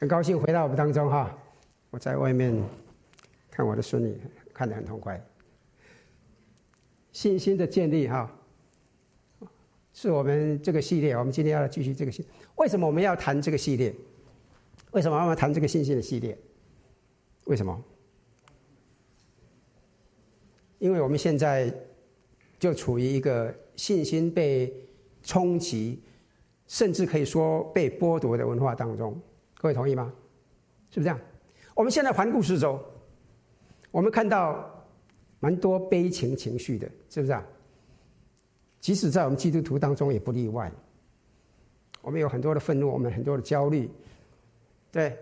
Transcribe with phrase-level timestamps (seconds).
[0.00, 1.38] 很高兴回到我们当中哈，
[1.90, 2.58] 我在外面
[3.50, 4.18] 看我的孙女，
[4.50, 5.22] 看得很痛快。
[7.12, 8.34] 信心的建立哈，
[9.92, 12.26] 是我们这个系列，我们今天要继续这个系。
[12.56, 13.94] 为什么我们要谈这个系列？
[14.92, 16.38] 为什么我们要谈这个信心的系列？
[17.44, 17.84] 为什么？
[20.78, 21.70] 因为我们现在
[22.58, 24.74] 就处于一个信心被
[25.22, 26.00] 冲击，
[26.66, 29.20] 甚至可以说被剥夺的文化当中。
[29.60, 30.10] 各位同意吗？
[30.88, 31.20] 是不是这样？
[31.74, 32.82] 我们现在环顾四周，
[33.90, 34.86] 我们看到
[35.38, 37.46] 蛮多悲情情绪的，是不是啊？
[38.80, 40.72] 即使在我们基督徒当中也不例外。
[42.00, 43.90] 我们有很多的愤怒，我们很多的焦虑。
[44.90, 45.14] 对，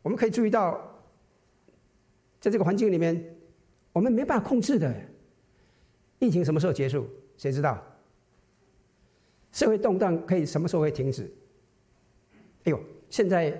[0.00, 0.80] 我们可以注意到，
[2.40, 3.36] 在这个环境里面，
[3.92, 4.94] 我们没办法控制的。
[6.20, 7.04] 疫情什么时候结束？
[7.36, 7.82] 谁知道？
[9.50, 11.28] 社会动荡可以什么时候会停止？
[12.62, 12.80] 哎呦！
[13.10, 13.52] 现在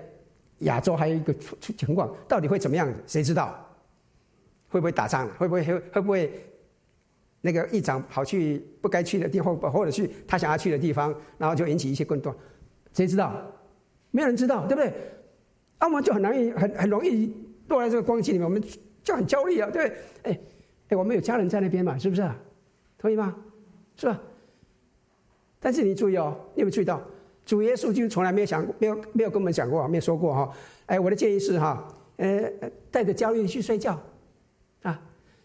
[0.60, 1.34] 亚洲还有一个
[1.76, 2.92] 情况，到底会怎么样？
[3.06, 3.54] 谁知道？
[4.68, 5.28] 会不会打仗？
[5.38, 6.44] 会不会会不会
[7.40, 12.36] 那个议长跑去不该去的地方，或者去他想要去的地方，然后就引起一些混乱？
[12.92, 13.32] 谁知道？
[14.10, 14.92] 没有人知道，对不对？
[15.78, 17.32] 那我们就很容易很很容易
[17.68, 18.62] 落在这个光景里面，我们
[19.04, 19.98] 就很焦虑啊，对不对？
[20.22, 20.40] 哎
[20.88, 22.36] 哎，我们有家人在那边嘛，是不是啊？
[22.98, 23.36] 同意吗？
[23.96, 24.20] 是吧？
[25.60, 27.02] 但是你注意哦，你有没有注意到？
[27.46, 30.52] 主耶稣就从来没有想过，没有没有跟我们讲过，没有说过哈。
[30.86, 32.50] 哎，我的建议是哈，呃，
[32.90, 33.98] 带着焦虑去睡觉，
[34.82, 35.00] 啊，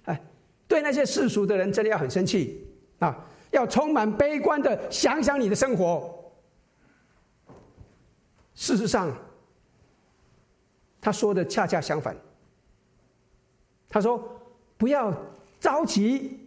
[0.06, 0.22] 哎，
[0.68, 2.68] 对那些世俗的人真的要很生气
[3.00, 6.14] 啊，要充满悲观的想想你的生活。
[8.56, 9.16] 事实上，
[11.00, 12.16] 他说的恰恰相反。
[13.90, 14.24] 他说
[14.78, 15.14] ：“不要
[15.60, 16.40] 着急，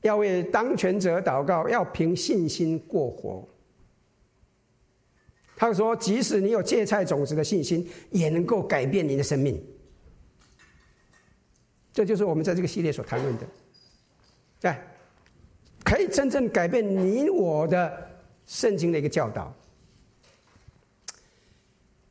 [0.00, 3.46] 要为当权者祷告，要凭信心过活。”
[5.62, 9.64] 他说：“即使你有芥菜种子的信心，也能够改变你的生命。”
[11.94, 13.46] 这就是我们在这个系列所谈论的，
[14.58, 14.74] 对，
[15.84, 18.10] 可以真正改变你我的
[18.44, 19.54] 圣经的一个教导。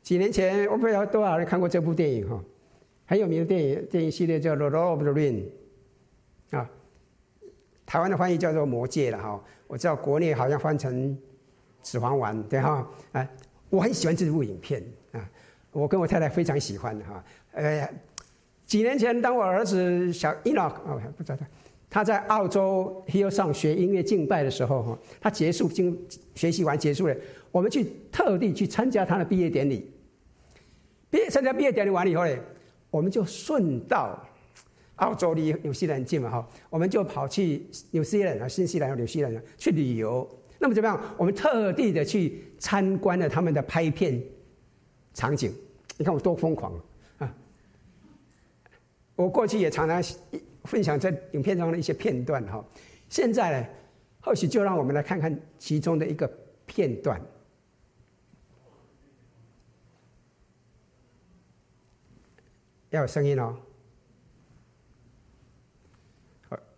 [0.02, 2.42] 几年前，我不知道多少人看过这部电影哈，
[3.04, 5.44] 很有名的电影电影系列叫《The Lord of the Ring》
[6.56, 6.70] 啊，
[7.84, 9.44] 台湾的翻译叫做《魔戒》了哈。
[9.66, 11.14] 我知道国内好像翻成。
[11.82, 13.28] 指环王，对哈，哎，
[13.68, 14.82] 我很喜欢这部影片
[15.12, 15.28] 啊，
[15.72, 17.24] 我跟我太太非常喜欢哈。
[17.52, 17.88] 呃，
[18.64, 21.46] 几年前，当我儿子小伊诺，哦，不知道他，
[21.90, 25.98] 他在澳洲 Hill 上学音乐敬拜的时候哈，他结束经
[26.34, 27.16] 学习完结束了，
[27.50, 29.90] 我们去特地去参加他的毕业典礼。
[31.10, 32.34] 毕业参加毕业典礼完了以后呢，
[32.90, 34.18] 我们就顺道，
[34.96, 40.26] 澳洲离纽西兰近嘛哈，我们就跑去纽西兰啊，新西兰和纽西兰去旅游。
[40.62, 41.14] 那么怎么样？
[41.18, 44.22] 我们特地的去参观了他们的拍片
[45.12, 45.52] 场景，
[45.96, 46.72] 你看我多疯狂
[47.18, 47.34] 啊！
[49.16, 50.00] 我过去也常常
[50.62, 52.64] 分享在影片中的一些片段哈。
[53.08, 53.68] 现在呢，
[54.20, 56.32] 或许就让我们来看看其中的一个
[56.64, 57.20] 片段。
[62.90, 63.56] 要有声音哦。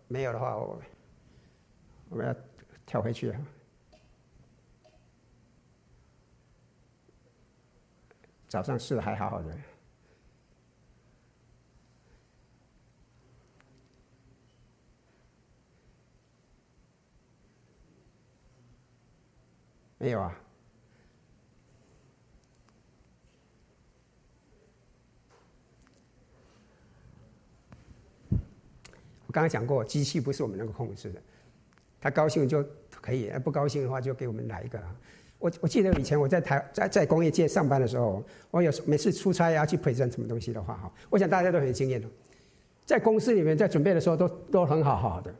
[0.07, 0.81] 没有的话，我
[2.09, 2.35] 我们要
[2.87, 3.37] 跳回去了。
[8.55, 9.53] 早上是还好好的，
[19.97, 20.39] 没有啊。
[29.27, 31.21] 我刚才讲过，机器不是我们能够控制的，
[31.99, 34.79] 他高兴就可以，不高兴的话就给我们来一个。
[34.79, 34.95] 啊
[35.37, 42.07] 我我记得以前我在台在在工业界上班的时候，我有每次出差要去陪诊什么东西的话哈，我想大家都很有经验的，
[42.85, 45.33] 在公司里面在准备的时候都都很好好的，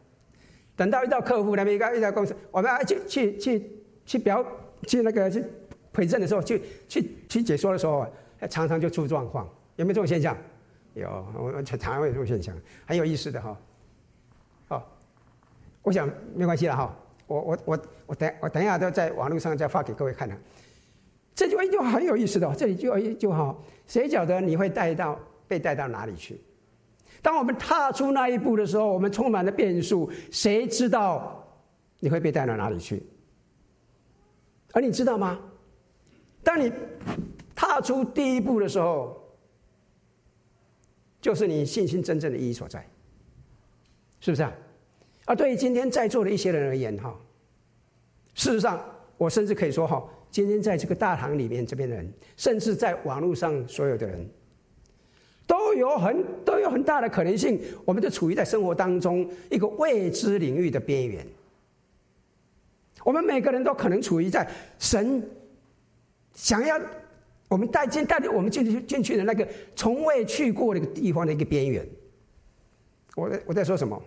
[0.76, 3.72] 等到遇到客户那边一个一家公司，我们要去去去
[4.06, 4.46] 去表
[4.86, 5.44] 去那个去
[5.92, 8.06] 陪诊的时候，去去去解说的时候，
[8.50, 10.38] 常常就出状况，有没有这种现象？
[10.94, 12.56] 有，我常常有这种现象，
[12.86, 13.58] 很有意思的哈。
[14.68, 14.92] 好，
[15.82, 16.96] 我想没关系了哈。
[17.28, 20.40] 我我我我等我等一下都在网络上再发给各位看看。
[21.34, 26.40] 这句话就很有意思的，这里就就好，谁晓得你会带到被带到哪里去？
[27.22, 31.44] 当我们踏出那一步的时候，我们充满了变数，谁知道
[32.00, 33.04] 你会被带到哪里去？
[34.72, 35.40] 而你知道吗？
[36.44, 36.72] 当你
[37.56, 39.20] 踏出第一步的时候，
[41.20, 42.88] 就是你信心真正的意义所在，
[44.20, 44.54] 是不是啊？
[45.26, 47.14] 而对于今天在座的一些人而言，哈，
[48.36, 48.80] 事实上，
[49.18, 54.30] 我甚至可以说，哈，今天在这个大堂里面这边的人，甚至在网络上所有的人，
[55.48, 61.26] 都有很都有很大的可能性，我们就处于在生活当中一个未知领域的边缘。
[63.04, 64.48] 我们每个人都可能处于在
[64.80, 65.22] 神
[66.34, 66.80] 想要
[67.48, 71.88] 我们带进带领我们进去进去的那个从未去过的一个地方的一个边缘。
[73.16, 74.02] 我在我在说什么？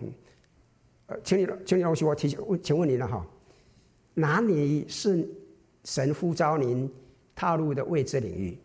[1.09, 3.25] 呃，请你请你容许我提醒问，请问你了哈，
[4.13, 5.27] 哪里是
[5.83, 6.89] 神呼召您
[7.35, 8.57] 踏入的未知领域？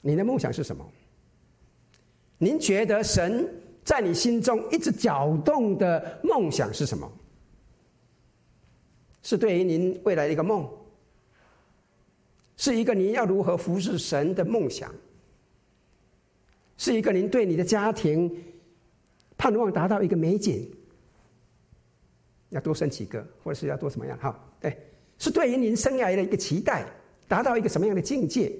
[0.00, 0.84] 你的梦想是什么？
[2.38, 3.46] 您觉得神
[3.84, 7.10] 在你心中一直搅动的梦想是什么？
[9.22, 10.66] 是对于您未来的一个梦，
[12.56, 14.90] 是一个您要如何服侍神的梦想，
[16.78, 18.34] 是一个您对你的家庭
[19.38, 20.70] 盼望达到一个美景，
[22.50, 24.18] 要多生几个，或者是要多什么样？
[24.18, 24.76] 哈，对，
[25.16, 26.84] 是对于您生涯的一个期待，
[27.26, 28.52] 达到一个什么样的境界，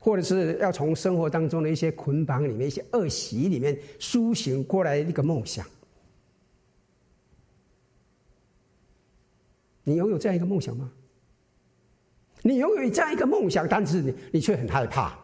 [0.00, 5.64] 或者是要从生活当中的一些捆绑里面、一些恶习里面苏醒过来的一个梦想。
[9.84, 10.92] 你拥有这样一个梦想吗？
[12.42, 15.16] 你拥有这样一个梦想，但是你你却很害怕，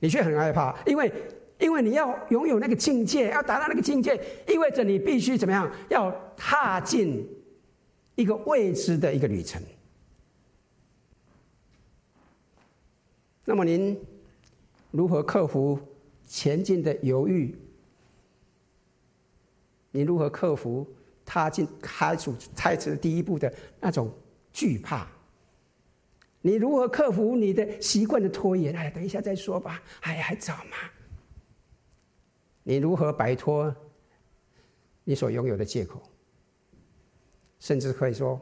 [0.00, 1.12] 你却很害怕，因为
[1.58, 4.14] 因为你要拥有那个境界，要达到那个境界，
[4.48, 5.70] 意味着你必须怎么样？
[5.88, 7.28] 要踏进
[8.14, 9.60] 一个未知的一个旅程。
[13.44, 13.98] 那么您
[14.90, 15.78] 如何克服
[16.26, 17.56] 前进的犹豫？
[19.90, 20.86] 你如何克服？
[21.30, 24.10] 踏进开始开始第一步的那种
[24.50, 25.06] 惧怕，
[26.40, 28.74] 你如何克服你的习惯的拖延？
[28.74, 29.82] 哎，等一下再说吧。
[30.00, 30.90] 哎，还早嘛。
[32.68, 33.74] 你如何摆脱
[35.02, 36.02] 你所拥有的借口？
[37.58, 38.38] 甚至可以说，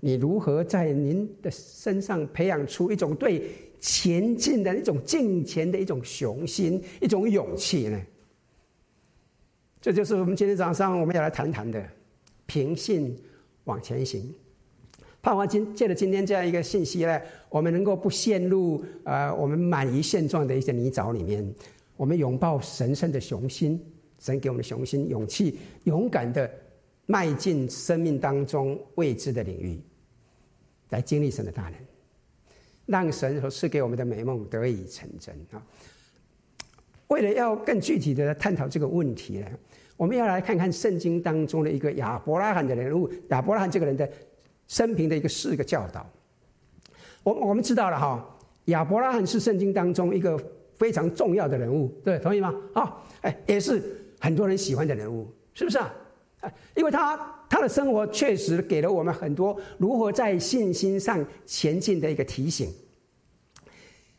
[0.00, 8.02] 你如何在您的身上培养出一种对前进的一种进前的一种雄心、一种勇气呢？
[9.80, 11.80] 这就是我们今天早上我们要来谈谈的。
[12.46, 13.16] 平信
[13.62, 14.34] 往前行，
[15.22, 21.54] 盼望今借着今天这样一个信息呢，我们能够不陷入呃我们满于现状的一些泥沼里面，
[22.02, 23.80] 我们拥抱神圣的雄心，
[24.18, 26.50] 神给我们的雄心、勇气，勇敢的
[27.06, 29.80] 迈进生命当中未知的领域，
[30.88, 31.74] 来经历神的大能，
[32.86, 35.62] 让神所赐给我们的美梦得以成真啊！
[37.06, 39.46] 为了要更具体的探讨这个问题呢。
[39.96, 44.10] 我们要来看看圣经当中的一个亚伯拉罕的人物，亚伯拉罕这个人的
[44.66, 46.04] 生平的一个四个教导。
[47.22, 50.36] 我我们知道了哈，亚伯拉罕是圣经当中一个
[50.82, 52.52] 非常重要的人物，对，同意吗？
[52.74, 53.80] 啊，哎，也是
[54.18, 55.94] 很多人喜欢的人物，是不是啊？
[56.74, 57.16] 因为他
[57.48, 62.68] 他的生活确实给了我们很多如何在信心上前进的一个提醒。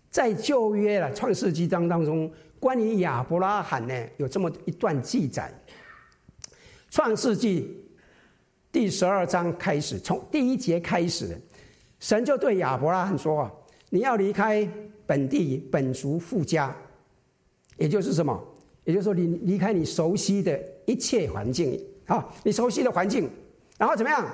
[0.10, 2.32] 在旧约了创世纪章当中，
[2.62, 5.54] 关于亚伯拉罕呢，有这么一段记载。
[6.90, 7.86] 创世纪
[8.72, 11.38] 第十二章开始，从第一节开始，
[12.00, 13.52] 神就对亚伯拉罕说
[13.92, 14.66] ：“你要离开
[15.06, 16.76] 本地本族附家，
[17.78, 18.42] 也就是什么？
[18.84, 23.30] 也就是说，你离开你熟悉的一切环境啊，你熟悉的环境，
[23.78, 24.28] 然后怎么样？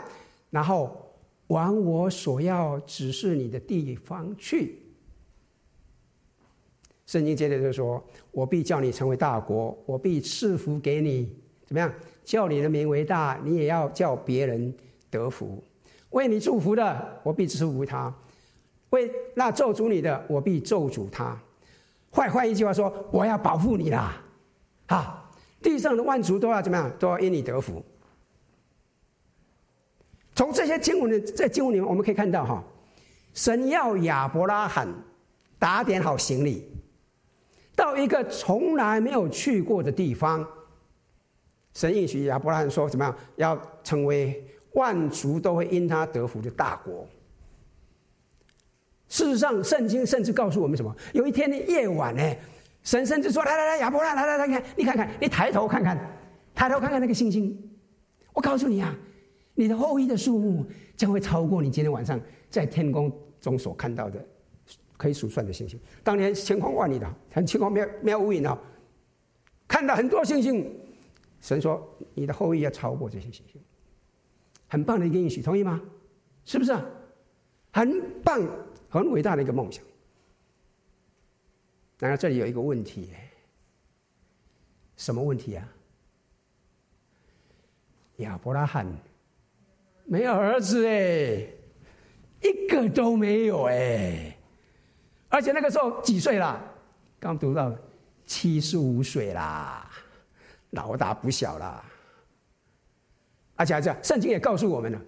[0.49, 1.13] 然后
[1.47, 4.79] 往我所要指示你的地方去。”
[7.05, 11.27] 圣经接着就说：“我必叫你成为大国，我必赐福给你，
[11.65, 11.91] 怎么样？”
[12.23, 14.71] 叫你的名为大，你也要叫别人
[15.09, 15.63] 得福。
[16.11, 18.13] 为你祝福的，我必祝福他；
[18.91, 21.37] 为那咒诅你的，我必咒诅他。
[22.11, 24.21] 换换一句话说，我要保护你啦！
[24.87, 25.29] 啊，
[25.61, 26.91] 地上的万族都要怎么样？
[26.97, 27.83] 都要因你得福。
[30.33, 32.63] 从这些经文的在经文里面，我们可以看到哈，
[33.33, 34.87] 神要亚伯拉罕
[35.59, 36.67] 打点好行李，
[37.75, 40.43] 到一个从来没有去过的地方。
[41.75, 43.15] 神应许亚伯拉罕说：“怎么样？
[43.35, 47.07] 要成为万族都会因他得福的大国。”
[49.09, 50.95] 事实上，圣经甚至告诉我们什么？
[51.13, 52.21] 有一天的夜晚呢，
[52.83, 55.97] 神甚至说：“来来来，亚伯拉，来来来，看，你看看，你抬头看看，
[56.53, 57.57] 抬头看看那个星星。
[58.33, 58.95] 我告诉你啊，
[59.55, 60.63] 你的后裔的数目
[60.95, 63.11] 将会超过你今天晚上在天空
[63.41, 64.23] 中所看到的
[64.95, 65.79] 可以数算的星星。
[66.03, 68.57] 当年晴空万里的，很晴空没有没有乌云啊，
[69.67, 70.71] 看到很多星星。”
[71.41, 73.59] 神说：“你的后裔要超过这些星星，
[74.67, 75.81] 很棒的一个应许，同意吗？
[76.45, 76.77] 是不是？
[77.71, 78.41] 很棒、
[78.89, 79.83] 很伟大的一个梦想。
[81.99, 83.09] 然而这里有一个问题，
[84.97, 85.67] 什么问题啊？
[88.17, 88.85] 亚伯拉罕
[90.03, 91.47] 没有儿子哎，
[92.41, 94.37] 一个都没有哎，
[95.29, 96.61] 而且那个时候几岁了？
[97.19, 97.73] 刚读到
[98.25, 99.89] 七十五岁啦，
[100.71, 101.83] 老大不小啦。
[103.55, 105.01] 而且这样，圣经也告诉我们了，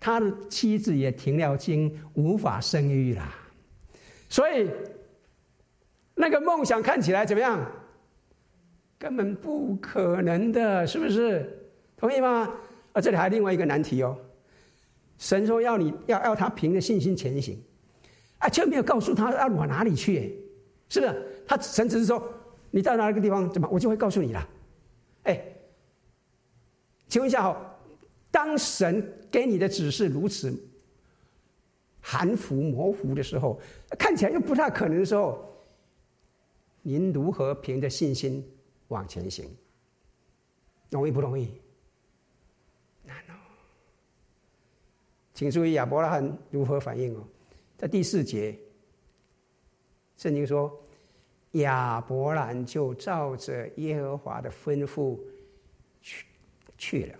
[0.00, 3.32] 他的妻子也停了经，无法生育啦。
[4.30, 4.70] 所以
[6.14, 7.60] 那个梦想看起来怎么样？
[8.98, 11.70] 根本不可能的，是不是？
[11.96, 12.50] 同意吗？
[12.92, 14.16] 啊，这里还有另外一个难题哦。
[15.18, 17.58] 神说要你要要他凭着信心前行，
[18.38, 20.38] 啊，却没有告诉他要往哪里去，
[20.88, 21.42] 是不是？
[21.46, 22.22] 他神只是说
[22.70, 24.48] 你到哪个地方怎么，我就会告诉你了。
[25.24, 25.42] 哎，
[27.06, 27.66] 请问一下哈。
[28.42, 30.58] 当神给你的指示如此
[32.00, 33.60] 含糊模糊的时候，
[33.98, 35.44] 看起来又不太可能的时候，
[36.80, 38.42] 您如何凭着信心
[38.88, 39.46] 往前行？
[40.88, 41.52] 容易不容易？
[43.04, 43.36] 难哦！
[45.34, 47.22] 请注意亚伯拉罕如何反应哦，
[47.76, 48.58] 在第四节，
[50.16, 50.82] 圣经说
[51.52, 55.18] 亚伯兰就照着耶和华的吩咐
[56.00, 56.24] 去
[56.78, 57.18] 去了。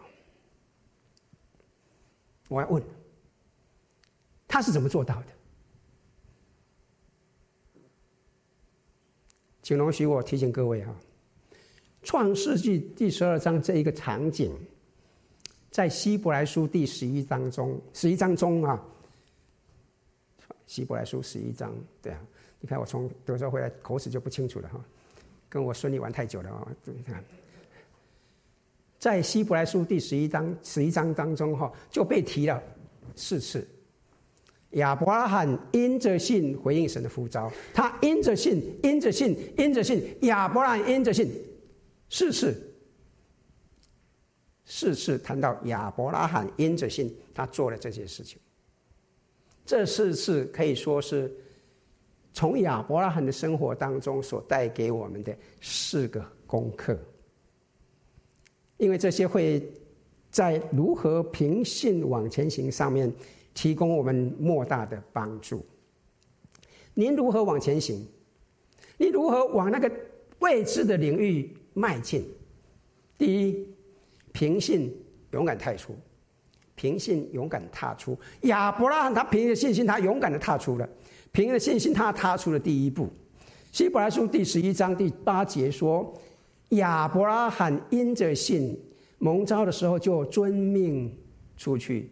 [2.51, 2.83] 我要问，
[4.49, 5.27] 他是怎么做到的？
[9.63, 10.93] 请容许我提醒各位哈，
[12.03, 14.53] 《创世纪》第十二章这一个场景，
[15.71, 18.85] 在希伯来书第十一章中，十一章中啊，
[20.67, 22.21] 希伯来书十一章，对啊，
[22.59, 24.85] 你看我从德州回来，口齿就不清楚了哈，
[25.49, 27.25] 跟我孙女玩太久了啊，对，你看。
[29.01, 32.63] 在希伯来书第十一章十一章当中，哈就被提了
[33.17, 33.67] 四次。
[34.73, 41.29] 亚伯拉罕因着信回应神的呼召，他因着信，因着信，因着信，亚伯拉罕因着信，
[42.11, 42.55] 四次，
[44.67, 48.39] 四次谈到亚伯拉罕因着信，他做了这些事情。
[49.65, 51.33] 这四次可以说是
[52.35, 56.99] 从亚伯拉罕的生活当中所带给我们的四个功课。
[58.81, 59.63] 因为这些会
[60.31, 63.13] 在如何凭信往前行上面
[63.53, 65.63] 提供我们莫大的帮助。
[66.95, 68.03] 您如何往前行？
[68.97, 69.93] 你如何往那个
[70.39, 72.25] 未知的领域迈进？
[73.19, 73.69] 第一，
[74.33, 74.91] 凭信
[75.33, 75.95] 勇敢踏出，
[76.75, 78.19] 凭信勇敢踏出。
[78.43, 80.89] 亚伯拉罕他凭着信心，他勇敢的踏出了，
[81.33, 83.11] 凭着信心他踏出了第一步。
[83.73, 86.15] 希伯来书第十一章第八节说。
[86.71, 88.79] 亚伯拉罕因着信
[89.19, 91.13] 蒙召的时候，就遵命
[91.57, 92.11] 出去，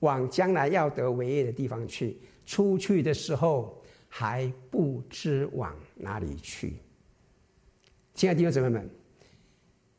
[0.00, 2.16] 往将来要得为业的地方去。
[2.46, 6.74] 出去的时候还不知往哪里去。
[8.14, 8.88] 亲爱的弟兄姊妹们，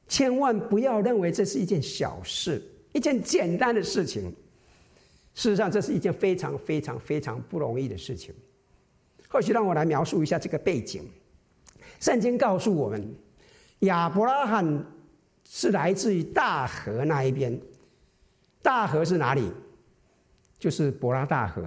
[0.08, 2.62] 千万不要认为这是一件小事，
[2.94, 4.34] 一件简单的事情。
[5.36, 8.34] 事实上，这是一件非常非常非常不容易的事情。
[9.28, 11.04] 或许让我来描述一下这个背景。
[12.00, 13.14] 圣经告诉我们。
[13.80, 14.86] 亚伯拉罕
[15.46, 17.60] 是来自于大河那一边，
[18.62, 19.52] 大河是哪里？
[20.58, 21.64] 就是伯拉大河，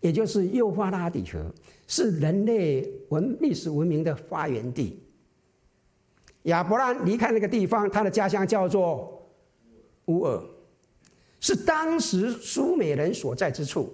[0.00, 1.52] 也就是幼发拉底河，
[1.86, 5.00] 是人类文历史文明的发源地。
[6.42, 9.30] 亚伯拉离开那个地方，他的家乡叫做
[10.06, 10.42] 乌尔，
[11.38, 13.92] 是当时苏美人所在之处，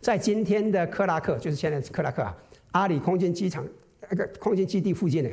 [0.00, 2.36] 在今天的克拉克，就是现在克拉克啊，
[2.72, 3.66] 阿里空军机场
[4.10, 5.30] 那个空军基地附近的。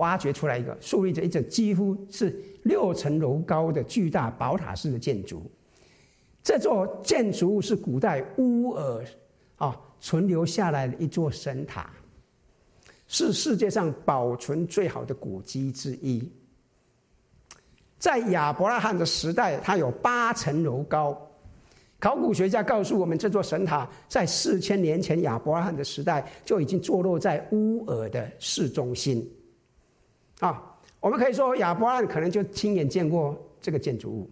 [0.00, 5.42] 挖掘出来一个，树立着一整几乎是六层楼高的巨大宝塔式的建筑。
[6.42, 9.04] 这座建筑物是古代乌尔
[9.56, 11.90] 啊存留下来的一座神塔，
[13.06, 16.26] 是世界上保存最好的古迹之一。
[17.98, 21.14] 在亚伯拉罕的时代，它有八层楼高。
[21.98, 29.30] 考古学家告诉我们，这座神塔在四千年前亚伯拉罕的时代就已经坐落在乌尔的市中心。
[30.40, 34.30] 啊，我们可以说亚伯拉罕可能就亲眼见过这个建筑物。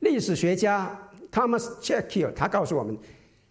[0.00, 0.96] 历史学家
[1.32, 2.96] Thomas Chalke 他告诉我们，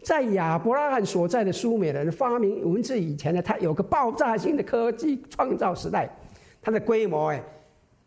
[0.03, 6.09] 在亚伯拉罕所在的苏美人发明文字以前呢，他有个爆炸性的科技创造时代，
[6.61, 7.43] 它的规模哎，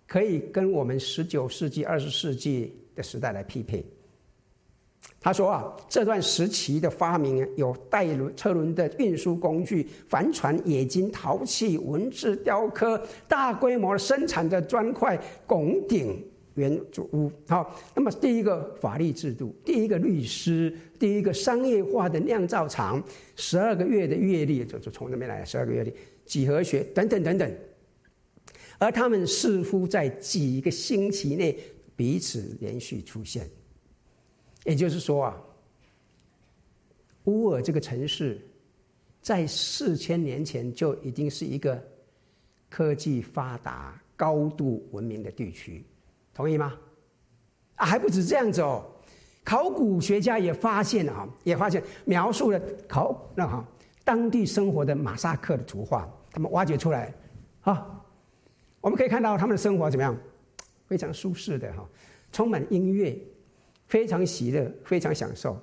[0.07, 3.85] 可以跟我们十九世纪、二十世纪的时代来匹配。
[5.21, 17.31] 他说啊，这段时期的发明有带轮车轮的运输工具、帆船、冶金、陶器、文字、雕刻、大规模生产的砖块、拱顶、圆柱屋。
[17.49, 23.03] 好，那么第一个法律制度，第一个律师，第一个商业化的酿造厂，
[23.35, 25.93] 十二个月的阅历，就就从那边来十二个月历，
[26.25, 27.53] 几何学等等等等。
[28.79, 31.59] 而他们似乎在几个星期内
[31.97, 33.45] 彼此连续出现。
[34.65, 35.37] 也就是说啊，
[37.25, 38.41] 乌尔这个城市，
[39.23, 41.83] 在四千年前就已经是一个
[42.69, 45.85] 科技发达、高度文明的地区，
[46.35, 46.75] 同意吗？
[47.77, 48.85] 啊，还不止这样子哦，
[49.45, 53.67] 考古学家也发现啊，也发现描述了考那哈
[54.05, 57.15] 当地生活的马萨克的图画，他们挖掘出来，
[57.61, 58.05] 啊，
[58.81, 60.17] 我们可以看到他们的生活怎么样，
[60.87, 61.88] 非常舒适的哈，
[62.33, 63.17] 充满音乐，
[63.88, 65.61] 非常喜乐，非常享受。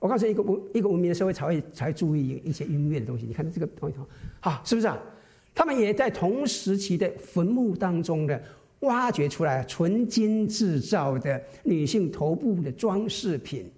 [0.00, 3.26] 我告诉你，一个文一个文明的社会才会才会注意一些音乐的东西。
[3.26, 3.96] 你看这个东西，
[4.40, 4.98] 好，是不是啊？
[5.54, 8.40] 他们也在同时期的坟墓当中的
[8.80, 13.68] 挖掘出来纯金制造的女性头部的装饰品。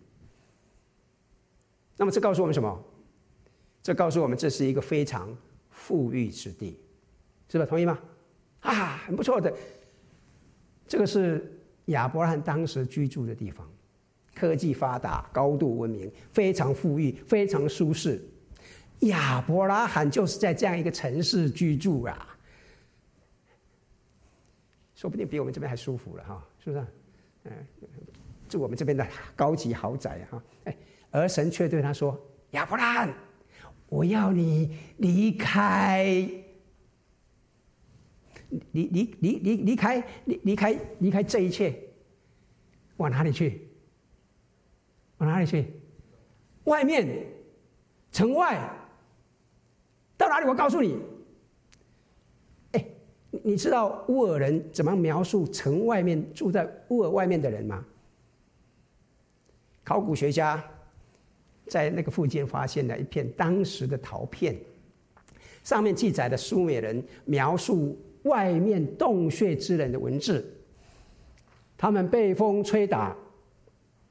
[1.96, 2.84] 那么这告诉我们什么？
[3.82, 5.34] 这告诉我们这是一个非常
[5.70, 6.78] 富裕之地，
[7.48, 7.64] 是吧？
[7.64, 7.98] 同意吗？
[8.60, 9.50] 啊，很不错的。
[10.86, 11.50] 这个是
[11.86, 13.66] 亚伯拉罕当时居住的地方。
[14.40, 18.18] 科技发达，高度文明，非常富裕，非常舒适。
[19.00, 22.38] 亚伯拉罕就是在这样一个城市居住啊，
[24.94, 26.86] 说不定比我们这边还舒服了哈，是不是？
[27.44, 27.52] 嗯，
[28.48, 29.06] 住我们这边的
[29.36, 30.42] 高级豪宅哈。
[30.64, 30.76] 哎，
[31.10, 32.18] 而神却对他说
[32.52, 33.14] ：“亚伯拉罕，
[33.90, 36.04] 我要你离开，
[38.72, 41.78] 离离离离离开离离开离开这一切，
[42.96, 43.66] 往哪里去？”
[45.20, 45.66] 往哪里去？
[46.64, 47.26] 外面，
[48.10, 48.58] 城外，
[50.16, 50.46] 到哪里？
[50.46, 50.98] 我告诉你。
[52.72, 52.84] 哎，
[53.30, 57.84] 你知道乌尔人怎么描述城外面住在乌尔外面的人吗？
[59.84, 60.62] 考古学家
[61.66, 64.56] 在那个附近发现了一片当时的陶片，
[65.64, 70.50] 上面记载的苏美人描述外面洞穴之人的文字，
[71.76, 73.14] 他们被风吹打。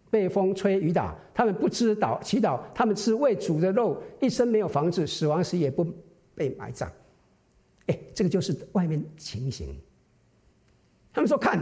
[0.09, 5.85] 被风吹雨打，他们不知祷祈祷，他们吃未煮的肉，一生没有房子，死亡时也不
[6.33, 6.91] 被埋葬。
[7.87, 9.75] 哎，这个就是外面情形。
[11.13, 11.59] 他们说：“看，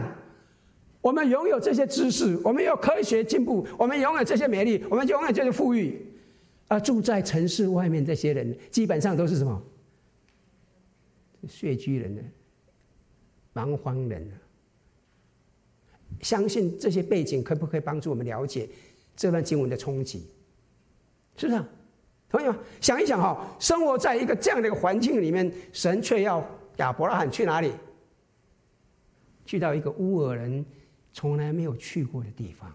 [1.00, 6.06] 我们拥有这些知识，我们有科学进步，我们拥有这些美丽，我们拥有这些富裕，
[6.68, 9.62] 而住在城市外面这些人，基本上都是什么？
[11.48, 12.22] 穴居人呢？
[13.52, 14.34] 蛮荒人呢？”
[16.22, 18.68] 相信这些背景可不可以帮助我们了解
[19.16, 20.26] 这段经文的冲击？
[21.36, 21.62] 是不是？
[22.28, 22.58] 同意吗？
[22.80, 27.72] 想一想哈，生活在一个这样的一个环境里面，神却要亚伯拉罕去哪里？
[29.46, 30.62] 去到一个乌尔人
[31.12, 32.70] 从来没有去过的地方。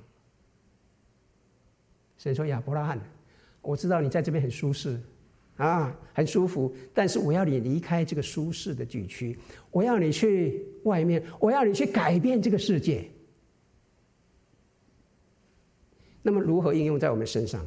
[2.17, 2.99] 神说：“亚伯拉罕，
[3.61, 4.99] 我知道你在这边很舒适
[5.57, 9.37] 啊，很舒服，但是我要你离开这个舒适的地区，
[9.69, 13.07] 我要你去外面，我要你去改变这个世界。”
[16.23, 17.63] 那么如何应用在我们身上？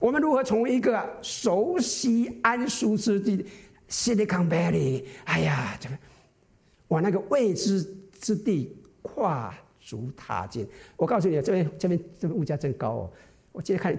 [0.00, 3.44] 我们如何从一个熟悉安舒之地
[3.88, 5.98] Silicon Valley，哎呀，这个
[6.86, 7.84] 往那个未知
[8.20, 10.66] 之地跨足踏进？
[10.96, 13.12] 我告诉你，这边这边这边物价真高哦！
[13.50, 13.98] 我今天看，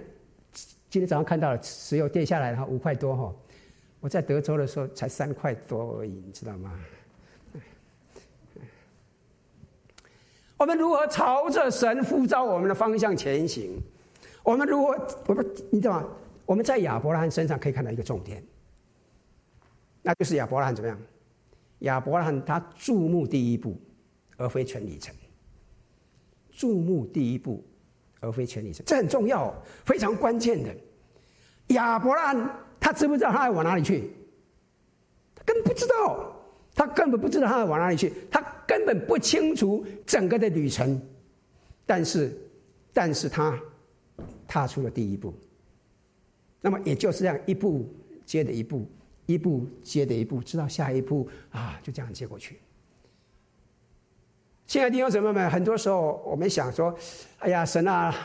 [0.89, 3.35] 今天早上看到了石油跌下来了，五块多哈。
[3.99, 6.79] 我在德州的时候才三块多而已，你知道吗？
[10.59, 13.81] 我们如何朝着神呼召我们的方向前行？
[14.43, 15.07] 我们如何？
[15.25, 16.07] 我们你知道吗？
[16.45, 18.43] 我们在亚伯拉罕身上可以看到一个重点，
[20.01, 20.99] 那就是亚伯拉罕怎么样？
[21.79, 23.79] 亚伯拉罕他注目第一步，
[24.35, 25.15] 而非全里程。
[26.51, 27.63] 注目第一步，
[28.19, 29.53] 而非全里程，这很重要，
[29.85, 30.75] 非常关键的。
[31.67, 32.49] 亚伯拉罕
[32.81, 34.11] 他知不知道他要往哪里去？
[35.33, 36.35] 他根本不知道。
[36.79, 40.97] 他根本不知道他要往哪里去，他根本不清楚整个的旅程，
[41.85, 42.31] 但是，
[42.93, 43.59] 但是他
[44.47, 45.33] 踏出了第一步。
[46.61, 47.85] 那么也就是这样一步
[48.25, 48.87] 接着一步，
[49.25, 52.57] 一步接着一步，直到下一步啊，就这样接过去。
[54.65, 56.97] 亲爱的弟兄姊妹们，很多时候我们想说
[57.39, 58.15] ：“哎呀，神啊！”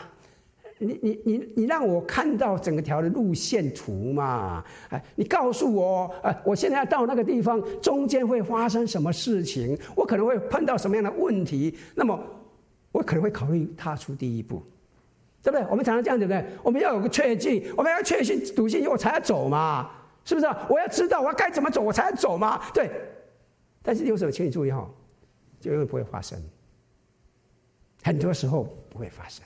[0.77, 4.63] 你你你你让我看到整个条的路线图嘛？
[4.89, 9.77] 哎，你告诉我，呃，我现在要到那个地方，中间会发生什么事情？
[9.95, 11.77] 我可能会碰到什么样的问题？
[11.95, 12.19] 那么，
[12.91, 14.61] 我可能会考虑踏出第一步，
[15.41, 15.65] 对不对？
[15.69, 16.45] 我们常常这样，对不对？
[16.61, 19.89] 我们要有个确信，我们要确信笃信，我才要走嘛，
[20.25, 20.47] 是不是？
[20.69, 22.91] 我要知道我该怎么走，我才要走嘛，对。
[23.81, 24.89] 但是有时候，请你注意哈，
[25.59, 26.37] 就永远不会发生，
[28.03, 29.45] 很多时候不会发生。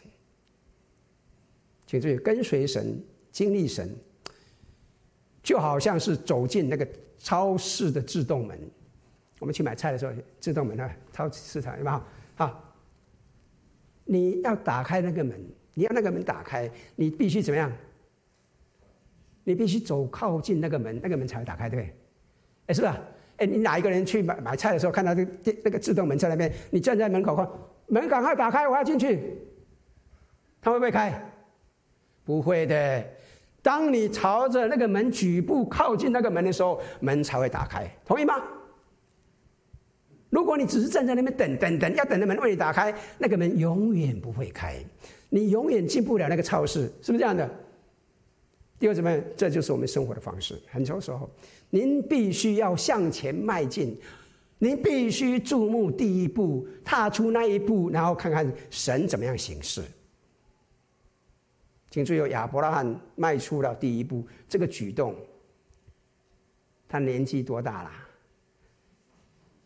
[1.89, 3.89] 请注意，跟随神、经历神，
[5.41, 8.60] 就好像是走进那个超市的自动门，
[9.39, 11.99] 我们去买菜的时候，自动门啊，超市场有没有？
[12.36, 12.63] 好，
[14.06, 17.71] 你要打开那个门，你要那个门打开，你必须怎么样？
[19.43, 21.95] 你必须走靠近那个门，那个门才会打开，对不对？
[22.67, 22.93] 哎，是不是？
[23.38, 25.32] 哎，你哪一个人去买买菜的时候，看到这个
[25.63, 27.49] 那个自动门在那边，你站在门口看，
[27.88, 29.39] 门赶快打开，我要进去，
[30.62, 31.25] 他会不会开？
[32.30, 33.04] 不会的。
[33.60, 38.36] 当你朝着那个门举步靠近那个门的时候，门才会打开，同意吗？
[40.30, 44.76] 如果你只是站在那边等等等，要等着门为你打开，那个门永远不会开，
[45.30, 47.50] 你永远进不了那个超市，是不是这样的？
[48.78, 49.20] 第二，怎么？
[49.36, 50.62] 这就是我们生活的方式。
[50.68, 51.28] 很多时候，
[51.72, 54.00] 您必须要向前迈进，
[54.60, 59.82] 您必须注目第一步，踏出那一步，然后看看神怎么样行事。
[61.89, 65.15] 请注意，亚伯拉罕迈出了第一步，这个举动，
[66.88, 67.91] 他年纪多大了？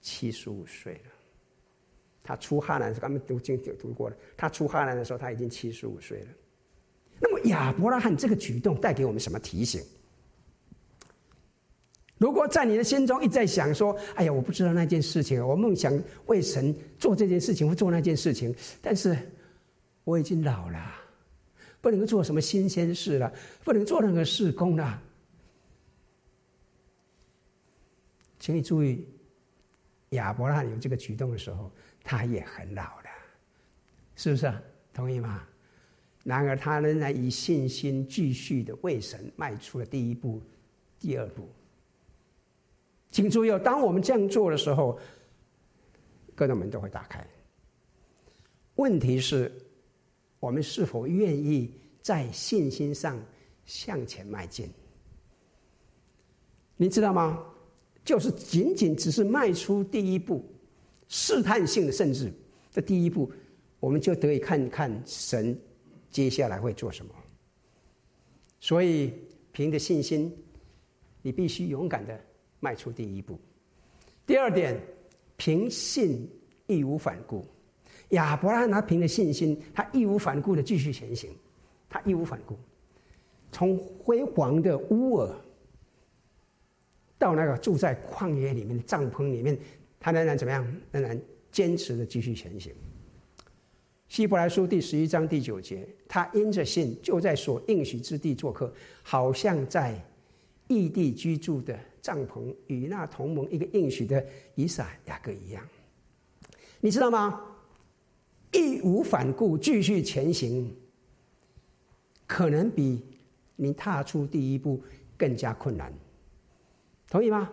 [0.01, 1.11] 七十五岁了，
[2.23, 4.15] 他出哈兰是咱们读经就读过了。
[4.35, 6.27] 他出哈兰的时候，他已经七十五岁了。
[7.19, 9.81] 那么亚伯拉罕这个举动带给我们什么提醒？
[12.17, 15.93] 如果在你的心中一再想说：“哎呀，我不知道那件事情，我梦想
[16.27, 19.17] 为神做这件事情，或做那件事情，但是
[20.05, 20.95] 我已经老了，
[21.83, 23.33] 不能够做什么新鲜事了，
[23.65, 25.03] 不能做任何事工了。”
[28.39, 29.05] 请你注意。
[30.11, 31.71] 亚伯拉罕有这个举动的时候，
[32.03, 33.09] 他也很老了，
[34.15, 34.53] 是不是？
[34.93, 35.43] 同意吗？
[36.23, 40.39] 然而，他仍然以信心继续的为神迈出了第一步、
[40.99, 41.49] 第二步。
[43.09, 44.99] 请注意，当我们这样做的时候，
[46.35, 47.25] 各种门都会打开。
[48.75, 49.51] 问题是，
[50.43, 53.17] 我们是否愿意在信心上
[53.65, 54.69] 向前迈进？
[56.75, 57.41] 你知道吗？
[58.03, 60.43] 就是仅仅只是迈出第一步，
[61.07, 62.29] 试探性的，甚至
[62.69, 63.31] 这第一步，
[63.79, 65.57] 我们就得以看看神
[66.11, 67.15] 接下来会做什么。
[68.59, 69.13] 所以，
[69.53, 70.29] 凭着信心，
[71.21, 72.19] 你必须勇敢的
[72.59, 73.39] 迈出第一步。
[74.25, 74.77] 第二点，
[75.37, 76.29] 凭信
[76.67, 77.45] 义无反顾。
[78.13, 81.29] 亚伯拉罕他凭着信心，他义无反顾的继续前行，
[81.87, 82.57] 他义无反顾，
[83.51, 85.35] 从辉煌的乌尔。
[87.19, 89.57] 到那个住在旷野里面的帐篷里面，
[89.97, 90.75] 他仍然怎么样？
[90.91, 91.17] 仍然
[91.49, 92.73] 坚持的继续前行。
[94.09, 99.97] 希伯来书第十一章第九节，他因着信就在所应许之地做客，好像在
[100.67, 104.23] 异地居住的帐篷，与那同盟一个应许的
[104.55, 105.65] 以撒、雅各一样。
[106.81, 107.41] 你知道吗？
[108.53, 110.73] 义无反顾继续前行，
[112.25, 113.03] 可能比
[113.55, 114.81] 你踏出第一步
[115.17, 115.93] 更加困难。
[117.09, 117.49] 同意吗？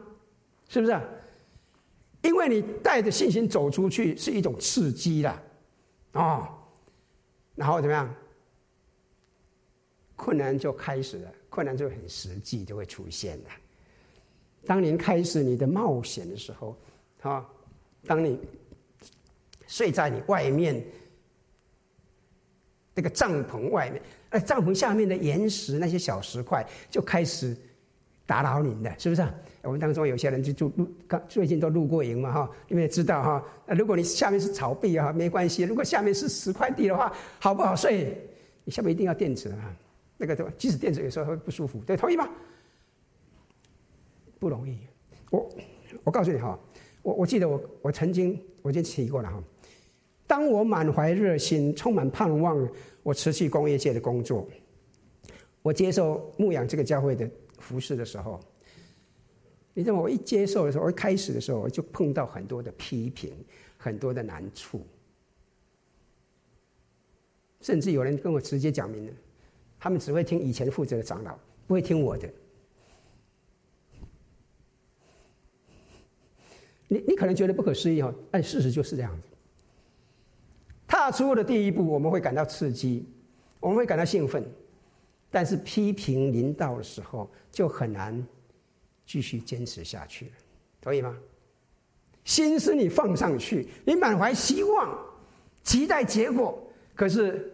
[0.68, 1.00] 是不是？
[2.22, 5.42] 因为你带着信心走出去是一种刺激啦，
[6.12, 6.48] 哦，
[7.54, 8.14] 然后怎么样？
[10.16, 13.44] 困难就开始了，困难就很实际，就会出现了。
[14.66, 16.76] 当您开始你的冒险的时候，
[17.22, 17.48] 啊，
[18.06, 18.38] 当你
[19.70, 20.84] 睡在你外面
[22.92, 27.56] 那个帐篷外面，哎，帐篷下面的岩石那些小石块就开始
[28.26, 29.22] 打扰您的，是不是？
[29.62, 33.44] 我们当中有些人就住露，刚最近都露过营嘛哈，你们也知道哈。
[33.64, 38.28] 那如果你下面是草地啊，没关系；如果下面是石块地的话，好不好睡？
[38.64, 39.72] 你下面一定要垫子啊，
[40.16, 42.28] 那个都即使垫子有时候会不舒服，对，同意吗？
[44.40, 44.78] 不容易。
[45.30, 45.48] 我
[46.02, 46.58] 我告诉你哈，
[47.02, 49.40] 我我记得我我曾经我已经提过了哈。
[50.30, 52.56] 当我满怀热心、充满盼望，
[53.02, 54.48] 我辞去工业界的工作，
[55.60, 58.38] 我接受牧养这个教会的服侍的时候。
[59.74, 63.32] 你知道我一接受的时候，我一开始的时候，我就碰到很多的批评，
[63.76, 64.86] 很多的难处，
[67.60, 69.12] 甚至有人跟我直接讲明了，
[69.80, 72.32] 他们只会听以前负责的长老，不会听我的。
[76.86, 79.26] 你你可能觉得不可思议哦，但事实就是这样子。
[80.90, 83.08] 踏出的第一步，我们会感到刺激，
[83.60, 84.44] 我们会感到兴奋，
[85.30, 88.26] 但是批评临到的时候，就很难。
[89.06, 90.32] 继续坚持下去了，
[90.80, 91.16] 同意吗？
[92.24, 94.98] 心思你放上去，你满怀希望，
[95.62, 96.60] 期待结果，
[96.94, 97.52] 可是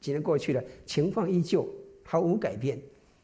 [0.00, 1.66] 几年过去了，情况依旧
[2.04, 2.78] 毫无改变，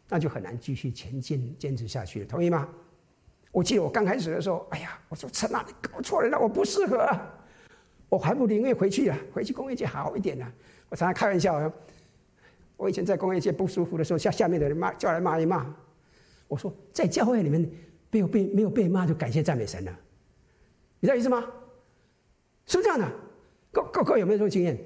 [0.09, 2.69] 那就很难继续前进、坚持下去了，同意吗？
[3.51, 7.07] 我记得我刚开始的时候，哎呀，我说陈娜，你搞错了，我不适合，
[8.13, 10.47] 我还不宁愿回去啊，回去工业界好一点呢。
[10.91, 11.73] 我常常开玩笑，
[12.77, 15.75] 我以前在工业界不舒服的时候，下下面的人骂，叫来骂一骂。
[16.47, 17.67] 我说，在教会里面
[18.11, 19.99] 没有被没有被骂，就感谢赞美神了。
[21.01, 21.43] 你知道意思吗？
[22.67, 23.11] 是不是这样的？
[23.73, 24.79] 各各各位有没有这种经验？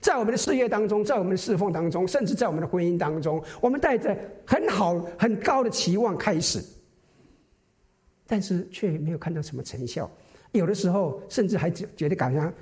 [0.00, 6.60] 在我们的事业当中，在我们的侍奉当中，甚至在我们的婚姻当中，我们带着很好、很高的期望开始，
[8.26, 10.10] 但是却没有看到什么成效。
[10.52, 12.52] 有的时候，甚至还觉觉得感觉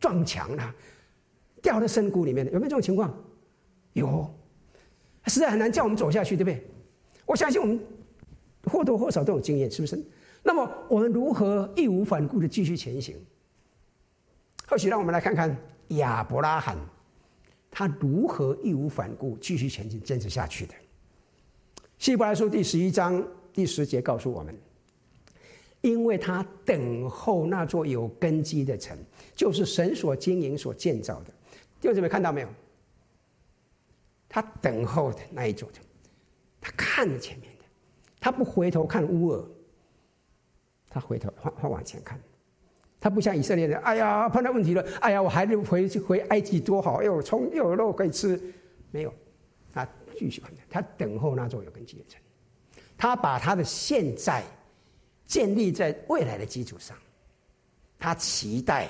[0.00, 0.74] 撞墙了，
[1.62, 2.46] 掉到深谷里面。
[2.46, 3.14] 有没有这种情况？
[3.92, 4.28] 有，
[5.26, 6.64] 实在很难叫我们走下去，对不对？
[7.26, 7.80] 我相信我们
[8.64, 10.02] 或多或少都有经验，是不是？
[10.42, 13.16] 那么，我们如何义无反顾的继续前行？
[14.66, 15.56] 或许让我们来看看。
[15.88, 16.78] 亚伯拉罕，
[17.70, 20.74] 他如何义无反顾继续前进、坚持下去的？
[21.98, 24.58] 希伯来书第十一章第十节告诉我们：
[25.84, 28.96] 因为他等候那座有根基的城，
[29.34, 31.26] 就是神所经营、所建造的。
[31.78, 32.48] 弟兄姊妹看到没有？
[34.26, 35.84] 他等候的那一座城，
[36.58, 37.64] 他看着前面的，
[38.18, 39.44] 他不回头看乌尔，
[40.88, 42.18] 他回头往往前看。
[42.98, 48.40] 他不像以色列人，哎呀，碰到问题了，哎呀，我还是回去回埃及多好，又有葱又有肉可以吃，
[48.90, 49.12] 没有，
[49.70, 49.86] 他
[50.18, 52.18] 继续看，他等候那座有根基的城，
[52.96, 54.42] 他把他的现在
[55.26, 56.96] 建立在未来的基础上，
[57.98, 58.88] 他期待，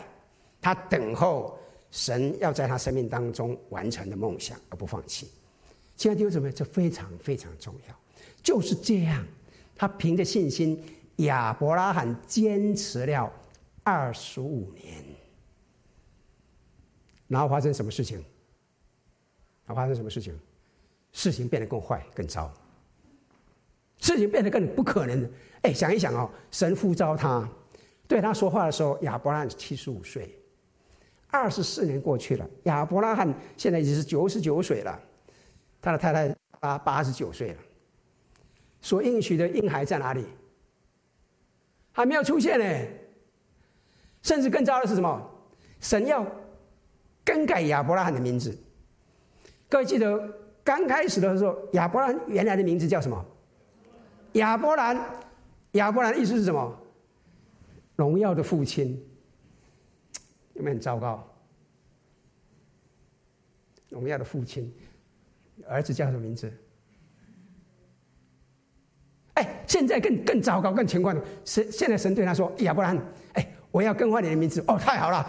[0.61, 1.59] 他等候
[1.91, 5.31] 神要在他生命当中完成的梦想而不放弃。
[5.97, 7.95] 亲爱的弟兄姊妹，这非常非常重要，
[8.43, 9.25] 就是这样，
[9.77, 10.83] 他凭着信心，
[11.17, 13.33] 亚伯拉罕坚持了。
[13.87, 15.05] 二十五年，
[17.29, 18.17] 然后发生什么事情？
[19.67, 20.35] 然后发生什么事情？
[21.13, 22.51] 事情变得更坏、更糟。
[24.05, 25.31] 事情变得更不可能。
[25.63, 27.49] 哎，想一想哦，神呼召他，
[28.07, 30.39] 对他说话的时候，亚伯拉罕七十五岁，
[31.29, 35.01] 二十四年过去了，亚伯拉罕现在已经是九十九岁了，
[35.81, 37.57] 他的太太八八十九岁了。
[38.83, 40.27] 所应许的婴孩在哪里？
[41.93, 42.89] 还没有出现呢。
[44.21, 45.31] 甚至更糟的是什么？
[45.81, 46.27] 神要
[47.25, 48.55] 更改亚伯拉罕的名字。
[49.67, 50.31] 各位记得
[50.63, 53.25] 刚开始的时候，亚伯拉罕原来的名字叫什么？
[54.35, 54.97] 亚伯兰。
[55.73, 56.79] 亚伯兰的意思是什么？
[57.97, 59.03] 荣耀的父亲。
[60.55, 61.29] 有没有很糟糕？
[63.89, 64.73] 荣耀的父亲，
[65.67, 66.53] 儿子叫什么名字？
[69.35, 72.97] 哎，现在更更糟糕、更情况，神现在神对他说：“亚伯兰，
[73.33, 75.29] 哎。”我要更换你的名字哦，太好了，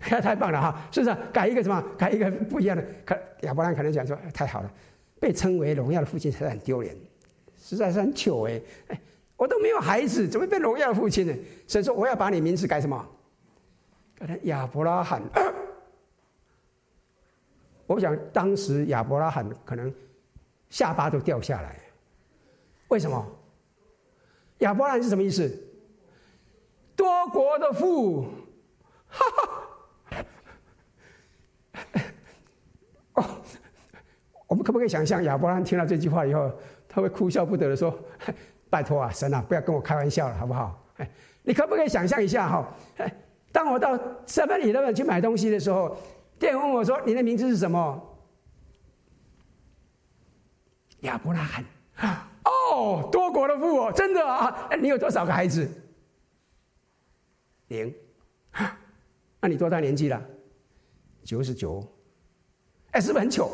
[0.00, 0.88] 太 太棒了哈！
[0.92, 1.82] 是不是改一个什么？
[1.98, 2.86] 改一个不一样的？
[3.04, 4.72] 可亚伯兰可能想说，太好了，
[5.18, 6.94] 被称为荣耀的父亲实在很丢脸，
[7.68, 8.62] 实在是很糗哎！
[8.86, 9.00] 哎，
[9.36, 11.34] 我都没有孩子，怎么变荣耀的父亲呢？
[11.66, 13.04] 所以说，我要把你名字改什么？
[14.14, 15.20] 改成亚伯拉罕。
[17.88, 19.92] 我想当时亚伯拉罕可能
[20.70, 21.76] 下巴都掉下来，
[22.86, 23.26] 为什么？
[24.58, 25.52] 亚伯拉罕是什么意思？
[26.94, 28.28] 多国的父，
[29.08, 29.26] 哈
[30.12, 30.24] 哈！
[33.14, 33.24] 哦，
[34.46, 36.48] 我们可不可以想象亚伯拉罕听到这句话以后，
[36.96, 37.94] 他会哭笑不得的说
[38.70, 40.82] ：“拜托啊，神啊，不要跟我开玩笑了，好不好？”，
[41.44, 42.66] 你可不可以想象一下哈？
[43.52, 45.94] 当我到7-11去买东西的时候，
[46.38, 48.02] 店员问我说：“你的名字是什么？”
[51.00, 51.62] 亚伯拉罕。
[52.44, 54.70] 哦，多国的父哦，真的啊？
[54.80, 55.68] 你有多少个孩子？
[57.68, 57.94] 零，
[59.38, 60.18] 那你多大年纪了？
[61.22, 61.86] 九十九，
[62.92, 63.50] 哎，是不是很糗？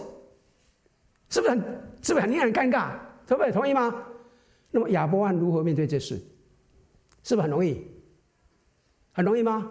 [1.28, 1.60] 是不是很，
[2.02, 2.92] 是不是很令人尴尬？
[3.26, 4.04] 可不可以同意吗？
[4.70, 6.16] 那么亚伯兰如何面对这事？
[7.22, 7.86] 是不是很容易？
[9.12, 9.70] 很容易吗？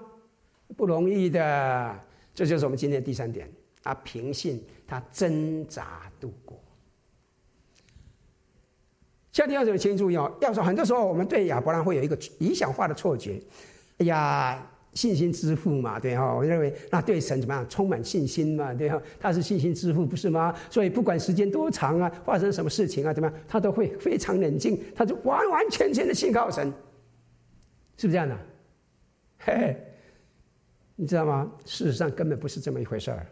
[0.77, 1.99] 不容易的。
[2.33, 3.51] 这就是我们今天第三点。
[3.83, 6.61] 他平信，他挣扎度过。
[9.31, 10.31] 夏天要怎么请注意哦？
[10.39, 13.41] 要说很多时候，我们对亚伯兰会有一个理想化的错觉。
[13.97, 20.53] 哎呀，信心之父嘛，对哈，我认为那对神怎么样，充满信心嘛，对哈，他是信心之父，不是吗？
[20.69, 26.67] 所以不管时间多长啊，发生什么事情啊，怎么样，他都会非常冷静，他就完完全全的信靠神，
[27.95, 28.37] 是不是这样的？
[29.39, 29.77] 嘿嘿，
[30.97, 31.49] 你知道吗？
[31.65, 33.25] 事实上根本不是这么一回事儿，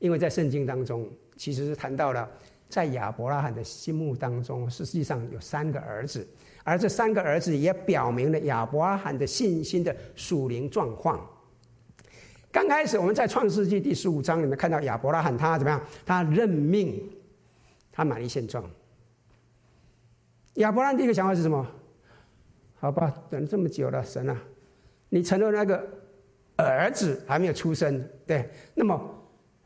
[0.00, 2.28] 因为在圣经当中，其实是谈到了，
[2.68, 6.26] 在亚伯拉罕的心目当中，实际上有三个儿子。
[6.64, 11.20] 而这三个儿子也表明了亚伯拉罕的信心的属灵状况。
[12.50, 15.80] 刚开始我们在创世纪第十五章里面看到亚伯拉罕，他怎么样？
[16.04, 17.02] 他认命，
[17.90, 18.62] 他满意现状。
[20.54, 21.66] 亚伯拉罕第一个想法是什么？
[22.78, 24.36] 好吧，等这么久了，神啊，
[25.08, 25.88] 你承诺那个
[26.56, 29.00] 儿子还没有出生，对，那么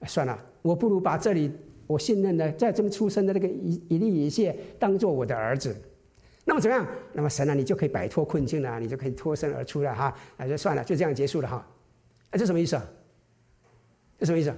[0.06, 1.50] 算了，我不如把这里
[1.86, 5.74] 我信任的在这么出生的那个以以利以谢当做我的儿子。
[6.48, 6.86] 那么怎么样？
[7.12, 10.16] 那么神啊，你就可以摆脱困境了，你就可以脱身而出了哈。
[10.36, 11.56] 那就算了，就这样结束了哈。
[12.30, 12.88] 啊，这什么意思啊？
[14.20, 14.54] 这什么意思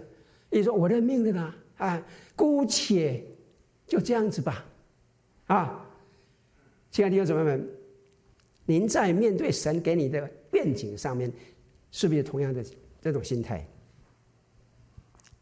[0.50, 0.62] 你？
[0.62, 2.00] 说我认命的呢啊，
[2.36, 3.24] 姑且
[3.86, 4.66] 就这样子吧。
[5.46, 5.82] 啊，
[6.90, 7.68] 亲爱的弟兄姊妹们，
[8.66, 11.32] 您在面对神给你的愿景上面，
[11.90, 12.62] 是不是同样的
[13.00, 13.66] 这种心态？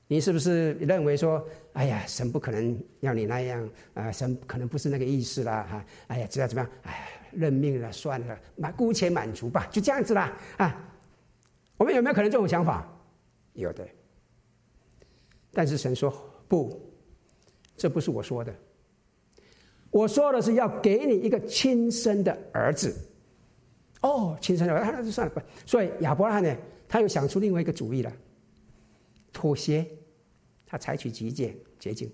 [0.09, 4.13] 你是不是认为说，哎呀，神不可能要你那样啊？
[4.13, 5.85] 神可能不是那个意思啦，哈！
[6.07, 6.71] 哎呀，知道怎么样？
[6.85, 10.81] 哎，认命了，算了，那姑且满足吧，就这样子啦，啊！
[11.77, 12.87] 我们有没有可能这种想法？
[13.55, 13.87] 有的。
[15.53, 16.13] 但是神说
[16.47, 16.81] 不，
[17.77, 18.55] 这不是我说的。
[19.91, 22.95] 我说的是要给你一个亲生的儿子。
[24.03, 25.43] 哦，亲生的儿子，那就算了吧。
[25.65, 28.13] 所以亚伯拉罕呢，他又想出另外一个主意了。
[29.37, 29.87] 妥协，
[30.67, 32.11] 他采取极简捷径。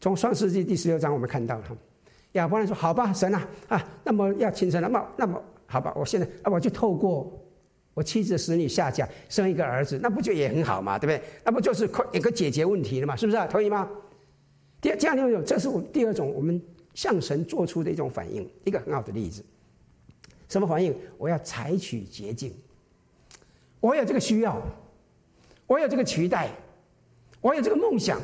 [0.00, 1.78] 从创世纪第十六章，我们看到了
[2.32, 7.32] 亚伯兰说：“好吧，神啊啊，那么要亲生，那么那么好吧，我现在啊，我就透过
[7.94, 11.22] 我妻子使女下嫁生一个儿子，那不就也很好嘛，对不对？
[11.44, 13.14] 那不就是可一个解决问题了嘛？
[13.14, 13.46] 是不是啊？
[13.46, 13.88] 同意吗？
[14.80, 16.60] 第二，这样就有，这是我们第二种我们
[16.92, 19.44] 向神做出的一种反应，一个很好的例子。
[20.48, 20.92] 什么反应？
[21.18, 22.52] 我要采取捷径，
[23.78, 24.60] 我有这个需要。”
[25.68, 26.50] 我有这个期待，
[27.40, 28.20] 我有这个梦想，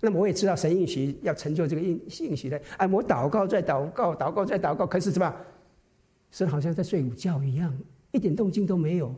[0.00, 2.60] 那么我也知道神应许要成就这个应应许的。
[2.76, 5.34] 哎，我祷告再祷告，祷告再祷告，可是什么？
[6.30, 7.76] 神好像在睡午觉一样，
[8.12, 9.12] 一点动静都没有。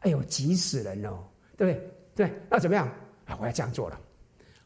[0.00, 1.22] 哎呦，急死人哦，
[1.56, 2.26] 对不对？
[2.26, 2.88] 对，那怎么样？
[3.26, 4.00] 啊，我要这样做了。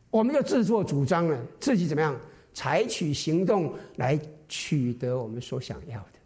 [0.08, 2.18] 我们就自作主张了，自己怎么样？
[2.54, 6.18] 采取行动来取得我们所想要的。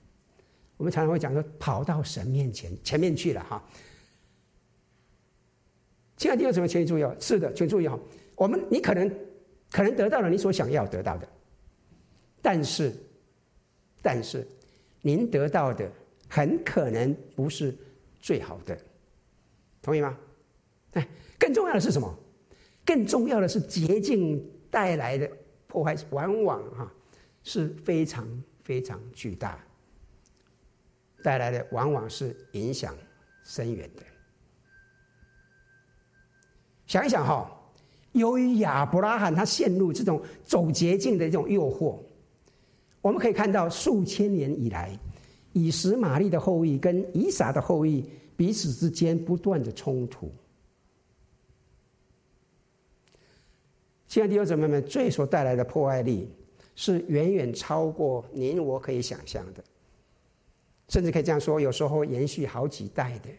[0.77, 3.63] 我们常常会讲说，跑到神面前前面去了哈。
[6.23, 7.17] 亲爱的弟兄姊妹，请你注意哦。
[7.19, 7.99] 是的，请注意哦。
[8.37, 9.11] 我们你可能
[9.73, 11.29] 可能得到了你所想要得到的，
[12.41, 12.95] 但是
[14.01, 14.47] 但是
[15.01, 15.91] 您得到的
[16.29, 17.77] 很可能不是
[18.21, 18.79] 最好的，
[19.83, 20.17] 同意吗？
[20.93, 21.09] 哎，
[21.41, 22.17] 更重要的是什么？
[22.87, 25.29] 更重要的是捷径带来的
[25.67, 26.95] 破坏，往往哈
[27.43, 28.25] 是非常
[28.63, 29.59] 非常巨大，
[31.21, 32.97] 带来的往往是影响
[33.43, 34.03] 深远的。
[36.93, 37.51] 想一想哈，
[38.13, 41.97] 由于亚伯拉罕他陷入这种走捷径的这种诱惑，
[43.01, 44.95] 我们可以看到数千年以来，
[45.55, 48.05] 以实玛利的后裔跟以撒的后裔
[48.37, 50.31] 彼此之间不断的冲突。
[54.07, 56.29] 亲爱的弟兄姊妹们，罪所带来的破坏力
[56.75, 59.65] 是远远超过您我可以想象的，
[60.91, 63.31] 甚至可以这样说，有时候延续好几代的。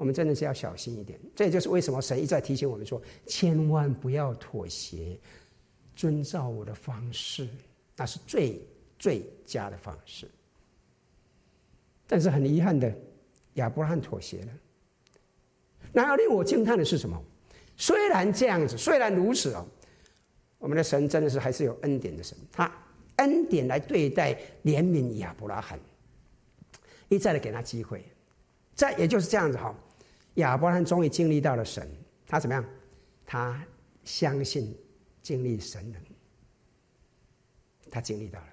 [0.00, 5.14] 我们真的是要小心一点，这也就是为什么神一再提醒我们说，千万不要妥协，
[5.94, 7.46] 遵照我的方式，
[7.94, 8.66] 那是最
[8.98, 10.26] 最佳的方式。
[12.06, 12.90] 但是很遗憾的，
[13.56, 14.52] 亚伯拉罕妥协了。
[15.92, 17.22] 然而令我惊叹的是什么？
[17.76, 19.68] 虽然这样子，虽然如此哦，
[20.56, 22.72] 我们的神真的是还是有恩典的神，他
[23.16, 24.32] 恩典来对待
[24.64, 25.78] 怜悯亚伯拉罕，
[27.10, 28.02] 一再的给他机会，
[28.74, 29.78] 再也就是这样子哈。
[30.34, 31.88] 亚伯拉罕终于经历到了神，
[32.26, 32.64] 他怎么样？
[33.26, 33.64] 他
[34.04, 34.76] 相信
[35.22, 36.00] 经历神能，
[37.90, 38.46] 他经历到了。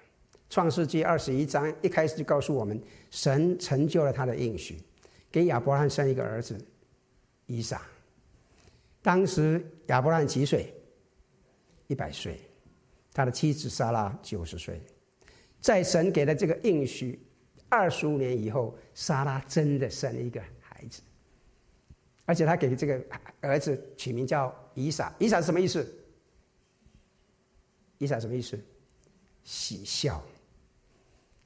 [0.50, 4.82] 创世纪二十一章一开始就告诉我们，神成就了他的应许，
[5.32, 6.58] 给亚伯拉罕生一个儿子
[7.46, 7.82] 以撒。
[9.02, 10.74] 当时亚伯拉几岁？
[11.88, 12.40] 一百岁。
[13.13, 14.80] 他的妻子撒拉九十岁。
[15.60, 17.20] 在神给了这个应许
[17.68, 21.02] 二十五年以后，撒拉真的生了一个孩子。
[22.28, 23.02] 而且他给这个
[23.40, 25.88] 儿子取名叫以撒，以撒是什么意思？
[28.00, 28.60] 以撒什么意思？
[29.44, 30.22] 喜笑，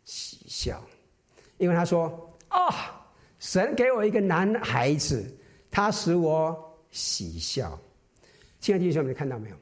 [0.04, 0.84] 喜笑，
[1.60, 2.10] 因为他说：“、
[2.50, 2.74] 哦，
[3.38, 5.24] 神给我一个男孩子，
[5.70, 7.80] 他使我喜笑。”
[8.60, 9.56] 亲爱的弟兄们，你看到没有？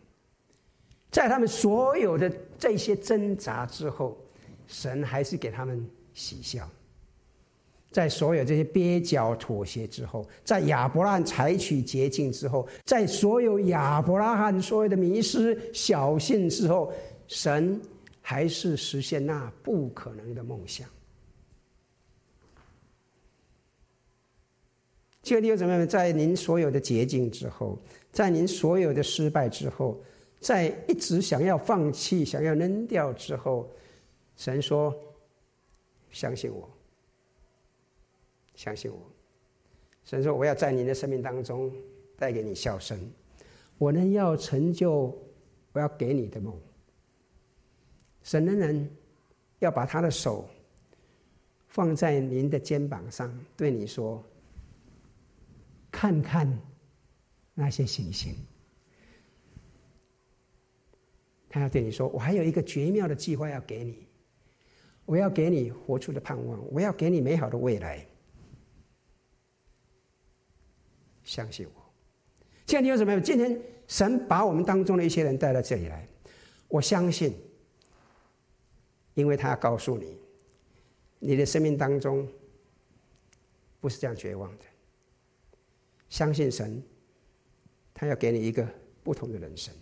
[1.12, 4.18] 在他们所有的这些挣扎之后，
[4.68, 6.70] 神还是给他们喜笑。
[7.92, 16.94] 在所有这些蹩脚妥协之后，在亚伯拉罕采取捷径之后，在所有亚伯拉罕所有的迷失、小信之后，
[17.28, 17.82] 神
[18.22, 20.88] 还是实现那不可能的梦想。
[25.24, 27.78] 亲爱的弟兄姊妹们，在您所有的捷径之后，
[28.12, 30.00] 在您所有的失败之后，
[30.40, 33.70] 在一直想要放弃、想要扔掉之后，
[34.38, 34.96] 神说
[36.12, 36.70] ：“相信我。”
[38.60, 39.00] 相信我，
[40.04, 41.74] 神说：“我要在你的生命当中
[42.18, 43.00] 带给你笑声，
[43.78, 45.18] 我呢要成就
[45.72, 46.54] 我要给你的梦。”
[48.22, 48.90] 神仍然
[49.60, 50.46] 要把他的手
[51.70, 54.22] 放在您的肩膀上，对你说
[55.90, 56.46] ：“看看
[57.54, 58.36] 那些星星。”
[61.48, 64.06] 他要对你说：“我还有一个绝妙的计划要给你，
[65.06, 68.06] 我要给你活出的盼望，我要给你美好的未来。
[71.30, 71.82] 相信我。”
[72.66, 73.20] 现在你有什么？
[73.22, 76.08] 今天神把我们当中的一些人带到这里来，
[76.68, 77.34] 我相信。
[79.16, 80.18] 因为他要告诉你，
[81.20, 82.26] 你的生命当中
[83.82, 84.64] 不是这样绝望的。
[86.10, 86.82] 相信神，
[87.94, 88.66] 他要给你一个
[89.04, 89.74] 不同的人生。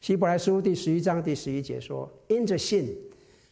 [0.00, 2.96] 希伯来书第十一章第十一节说：“因着信，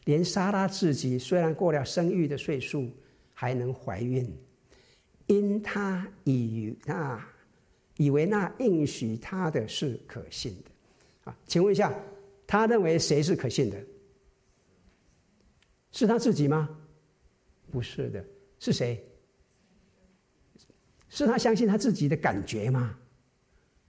[0.04, 2.88] 连撒拉自己虽然过了生育的岁数，
[3.34, 4.32] 还能怀孕，
[5.28, 7.26] 因他以那
[7.96, 10.70] 以为那应许他的是可信的。”
[11.30, 11.94] 啊，请问一下，
[12.46, 13.78] 他认为谁是可信的？
[15.92, 16.68] 是他自己吗？
[17.70, 18.24] 不是的，
[18.58, 19.04] 是谁？
[21.08, 22.98] 是他相信他自己的感觉吗？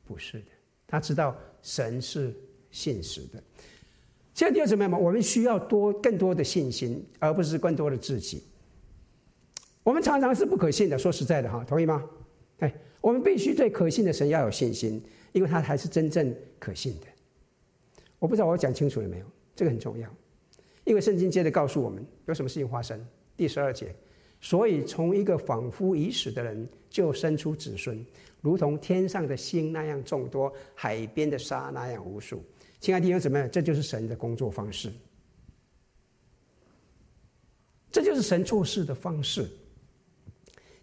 [0.06, 0.48] 不是的，
[0.88, 2.34] 他知道神是
[2.72, 3.44] 信实的。
[4.34, 4.98] 现在第二怎么样嘛？
[4.98, 8.44] 我们需要多更多的信心，而不是更多的自己。
[9.90, 12.08] 我们常常是不可信的，说实在的哈，同意吗？
[12.60, 12.72] 哎，
[13.02, 17.08] 我们必须对可信的神要有信心，因为他才是真正可信的。
[18.20, 19.26] 我不知道我讲清楚了没有？
[19.56, 20.08] 这个很重要。
[20.84, 23.04] 因为圣经接着告诉我们有什么事情发生，
[23.36, 23.92] 第十二节，
[24.40, 28.06] 所以从一个仿佛已死的人就生出子孙，
[28.42, 32.44] 如同天上的星那样众多，海边的沙那样无数。
[32.80, 34.92] 亲爱的弟兄姊妹，这就是神的工作方式，
[37.92, 39.50] 这就是神做事的方式。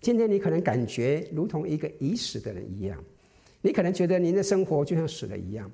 [0.07, 3.03] 今天你可能感觉如同一个已死的人一样，
[3.61, 5.69] 你可能觉得您的生活就像死了一样，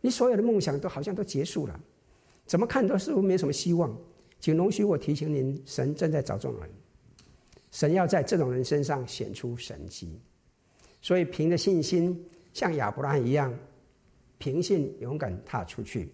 [0.00, 1.78] 你所有的梦想都好像都结束了。
[2.46, 3.94] 怎么看都似乎没什么希望，
[4.40, 6.70] 请容许我提醒您：神正在找这种人，
[7.72, 10.18] 神要在这种人身上显出神迹。
[11.02, 12.18] 所以，凭着信心，
[12.54, 13.54] 像亚伯拉罕一样，
[14.38, 16.08] 凭信勇敢踏出去，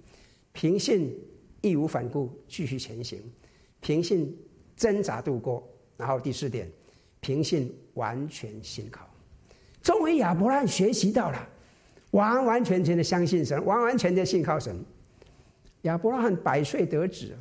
[0.51, 1.17] 凭信
[1.61, 3.23] 义无反顾继续前行，
[3.79, 4.37] 凭信
[4.75, 5.65] 挣扎度过。
[5.97, 6.69] 然后第四点，
[7.21, 9.09] 凭信完全信靠。
[9.83, 11.49] 终于，亚伯拉罕学习到了
[12.11, 14.77] 完完全全的相信神，完完全全信靠神。
[15.83, 17.35] 亚伯拉罕百岁得子，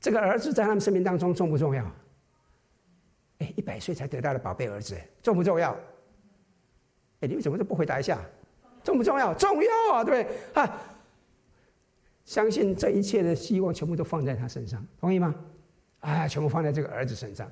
[0.00, 1.84] 这个儿子在他们生命当中重不重要？
[3.38, 5.76] 哎，一百岁才得到的宝贝儿子，重不重要？
[7.20, 8.20] 哎，你们怎么都不回答一下？
[8.84, 9.32] 重不重要？
[9.34, 10.62] 重要啊，对不对？
[10.62, 10.82] 啊，
[12.24, 15.34] 相信这一切的希望全部都放在他身上，同意吗？
[16.00, 17.50] 啊，全部放在这个儿子身上。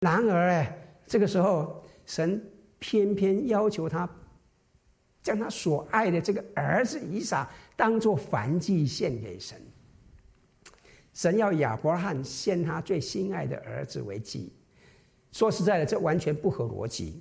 [0.00, 2.42] 然而，哎，这个时候神
[2.78, 4.08] 偏偏要求他。
[5.22, 9.60] 将他所爱的这个儿子以撒当做燔祭献给神。
[11.12, 14.52] 神要亚伯拉罕献他最心爱的儿子为祭。
[15.32, 17.20] 说实在的，这完全不合逻辑，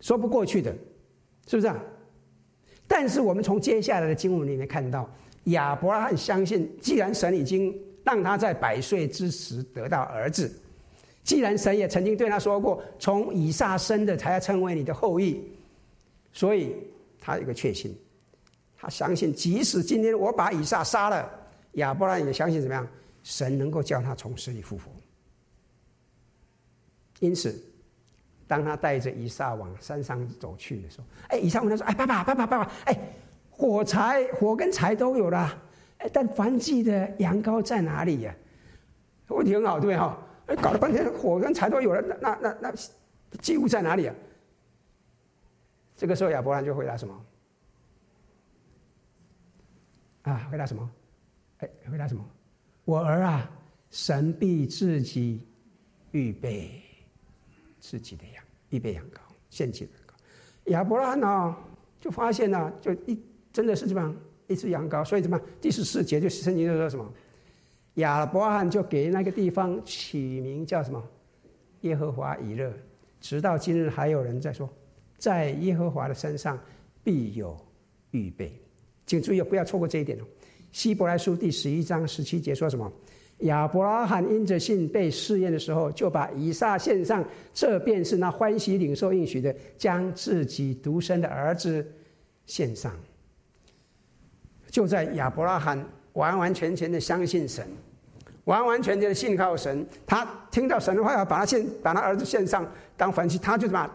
[0.00, 0.74] 说不过去的，
[1.46, 1.78] 是不是啊？
[2.86, 5.06] 但是我们从接下来的经文里面看到，
[5.44, 10.50] 亚伯拉罕相信，既然神已经让他在百岁之时得到儿子，
[11.28, 15.42] 既然神也曾经对他说过，从以撒生的才要称为你的后裔，
[16.32, 16.74] 所以。
[17.20, 17.94] 他有个确信，
[18.78, 21.28] 他相信，即使今天我把以撒杀了，
[21.72, 22.88] 亚伯拉也相信怎么样？
[23.22, 24.84] 神能够叫他从死里复活。
[27.18, 27.60] 因此，
[28.46, 32.98] 当他带着以撒往山上走去的时候，哎，以撒问他说：“哎，爸爸，爸爸，爸爸，哎，
[33.50, 35.62] 火柴、火跟柴都有了，
[35.98, 38.34] 哎，但燔祭的羊羔在哪里呀？”
[39.28, 40.16] 问题很好，对哈？
[40.48, 42.74] 哎搞了半天，火跟柴都有了，那那那那
[43.40, 44.14] 祭物在哪里啊？
[45.94, 47.26] 这个时候，亚伯兰就回答什么？
[50.22, 50.90] 啊，回答什么？
[51.58, 52.24] 哎，回答什么？
[52.84, 53.50] 我儿啊，
[53.90, 55.46] 神必自己
[56.12, 56.82] 预备
[57.78, 59.18] 自己的羊，预备羊羔，
[59.50, 60.72] 献祭羊羔。
[60.72, 61.56] 亚伯拉罕呢，
[62.00, 63.22] 就发现呢，就一
[63.52, 67.12] 真的是这么一只羊羔，所以怎么第十四节就圣经就说什么？
[67.98, 71.02] 亚伯拉罕就给那个地方起名叫什么？
[71.82, 72.72] 耶和华以勒，
[73.20, 74.68] 直到今日还有人在说。
[75.16, 76.58] 在耶和华的身上
[77.02, 77.56] 必有
[78.12, 78.52] 预备，
[79.04, 80.22] 请注意不要错过这一点哦。
[80.70, 82.90] 希伯来书第十一章十七节说什么？
[83.38, 91.84] 亚伯拉罕因着信被试验的时候，就把以撒献上，这便是那欢喜领受应许的，将自己独生的儿子
[92.46, 92.92] 献上。
[94.70, 97.66] 就在亚伯拉罕完完全全的相信神，
[98.48, 103.90] 完完全全的信靠神，他听到神的话要把他献，把他儿子献上当燔祭，他就什么？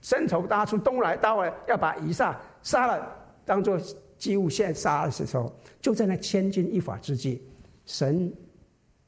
[0.00, 3.06] 伸手搭出东来，到了要把以撒杀了，
[3.44, 3.78] 当做
[4.16, 7.42] 祭物献杀的时候，就在那千钧一发之际，
[7.84, 8.32] 神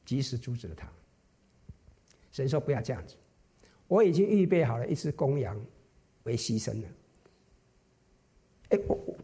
[0.05, 0.87] 及时阻止了他。
[2.31, 3.15] 神说：“不要这样子，
[3.87, 5.59] 我已经预备好了一只公羊
[6.23, 6.87] 为牺牲了。”
[8.69, 9.15] 哎，我我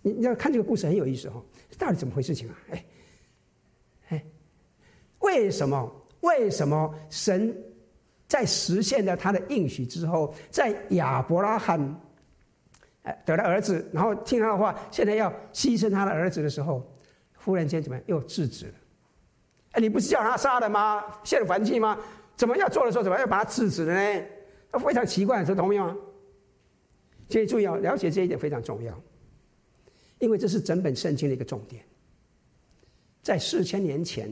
[0.00, 1.44] 你你要看这个故事很有意思哦，
[1.76, 2.58] 到底怎么回事情啊？
[2.70, 2.84] 哎，
[5.26, 7.54] 为什么为什么神
[8.28, 11.78] 在实现了他的应许之后，在亚伯拉罕
[13.02, 16.82] 哎得了儿子，然后听他的话，现在要牺牲他的儿子的时候，
[17.36, 18.74] 忽然间怎么样又制止了？
[19.72, 21.04] 哎，你不是叫他杀了吗？
[21.22, 21.98] 献燔祭吗？
[22.36, 24.22] 怎么要做的时候，怎么要把他制止了呢？
[24.84, 25.96] 非常奇怪，这同意吗？
[27.28, 28.94] 所以注意哦，了解这一点非常重要，
[30.18, 31.82] 因为这是整本圣经的一个重点。
[33.22, 34.30] 在四千年前，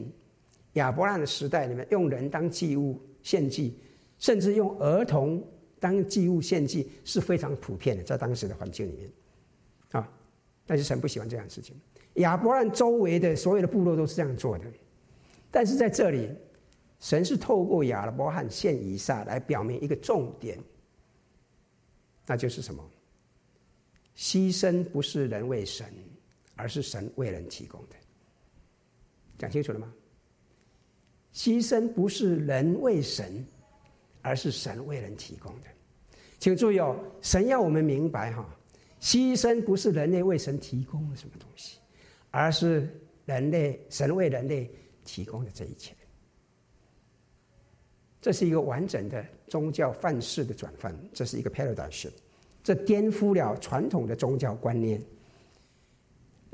[0.75, 3.77] 亚伯拉罕的时代里面，用人当祭物献祭，
[4.17, 5.45] 甚至用儿童
[5.79, 9.11] 当祭物献祭，是非常普遍的，在当时的环境里面，
[9.91, 10.11] 啊，
[10.65, 11.75] 但是神不喜欢这样的事情。
[12.15, 14.65] 亚伯拉罕周围的所有的部落都是这样做的，
[15.51, 16.29] 但是在这里，
[16.99, 20.57] 神是透过亚伯拉罕献以撒来表明一个重点。
[22.25, 22.83] 那就是什么？
[24.15, 25.85] 牺牲不是人为神，
[26.55, 27.95] 而是神为人提供的。
[29.37, 29.93] 讲清楚了吗？
[31.35, 33.45] 牺牲不是人为神，
[34.21, 35.67] 而是神为人提供的。
[36.39, 38.47] 请注意哦，神要我们明白哈，
[39.01, 41.77] 牺牲不是人类为神提供的什么东西，
[42.31, 42.89] 而是
[43.25, 44.71] 人类神为人类
[45.03, 45.93] 提供的这一切。
[48.21, 52.09] 这是一个完整的宗教范式的转换，这是一个 paradigm，
[52.63, 55.03] 这颠覆了传统的宗教观念。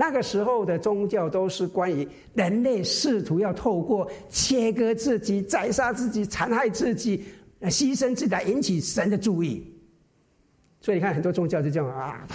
[0.02, 7.24] 那个时候的宗教都是关于人类试图要透过切割自己、宰杀自己、残害自己、
[7.66, 9.72] 牺牲自己来引起神的注意。
[10.80, 12.28] 所以你看，很多宗教就这样啊，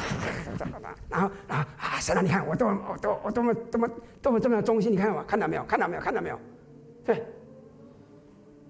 [1.08, 3.90] 然后啊啊，神啊，你看我多我多我多么多么
[4.22, 5.64] 多么这么忠心，你看我看到没有？
[5.64, 6.00] 看到没有？
[6.00, 6.38] 看到没有？
[7.04, 7.20] 对。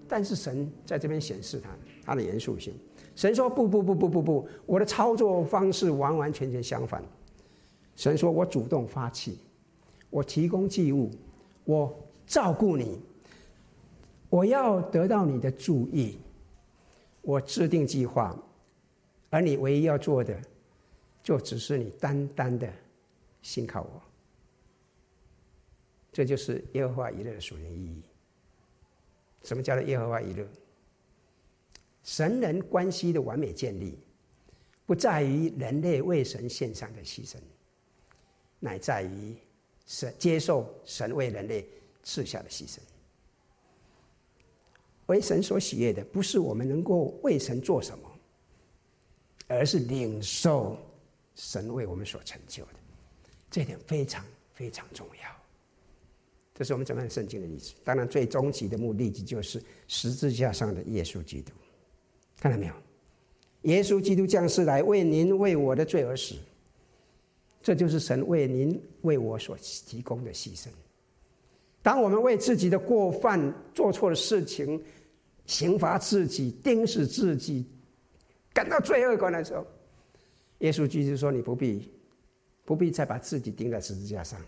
[0.07, 1.69] 但是神在这边显示他
[2.03, 2.73] 他的严肃性。
[3.15, 7.03] 神说：“不不不不不不，我的操作方式完完全全相反。”
[7.97, 9.39] 神说：“我主动发起，
[10.11, 11.09] 我提供祭物，
[11.65, 11.93] 我
[12.27, 13.01] 照顾你，
[14.29, 16.19] 我要得到你的注意，
[17.23, 18.37] 我制定计划，
[19.31, 20.39] 而你唯一要做的，
[21.23, 22.71] 就只是你单单的
[23.41, 24.01] 信靠我。”
[26.13, 28.03] 这就是耶和华以勒的属灵意义。
[29.43, 30.47] 什么叫做耶和华以勒？
[32.03, 33.97] 神人关系的完美建立，
[34.85, 37.37] 不在于人类为神献上的牺牲，
[38.59, 39.35] 乃在于
[39.85, 41.67] 神接受神为人类
[42.03, 42.79] 赐下的牺牲。
[45.07, 48.11] 为神所喜悦的，不是我们能够为神做什么，
[49.47, 50.77] 而是领受
[51.35, 52.73] 神为我们所成就的。
[53.49, 55.35] 这点非常非常重要。
[56.53, 57.73] 这是我们整本圣经的例子。
[57.83, 61.53] 当然，最终极的目的就是十字架上的耶稣基督。
[62.39, 62.73] 看到没有？
[63.61, 66.35] 耶稣基督降世来为您为我的罪而死，
[67.67, 70.69] 这就是神为您为我所提供的牺牲。
[71.81, 74.81] 当我们为自己的过犯、做错的事情、
[75.45, 77.65] 刑罚自己、钉死自己，
[78.53, 79.67] 感到罪恶感的时候，
[80.59, 81.91] 耶稣基督说：“你不必，
[82.63, 84.39] 不必再把自己钉在十字架上，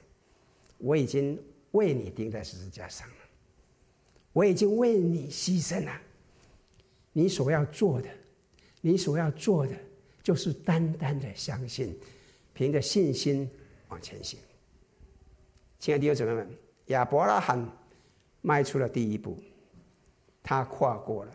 [0.78, 1.38] 我已经。”
[1.72, 3.16] 为你钉在十字架上了，
[4.34, 5.92] 我已经为你牺牲了。
[7.14, 8.10] 你所要做的，
[8.82, 9.76] 你所要做的，
[10.24, 11.96] 就是单单的相信，
[12.60, 13.50] 凭着信心
[13.88, 14.38] 往前行。
[15.80, 16.50] 亲爱的弟兄姊妹们，
[16.88, 17.66] 亚伯拉罕
[18.42, 19.42] 迈出了第一步，
[20.44, 21.32] 他跨过了，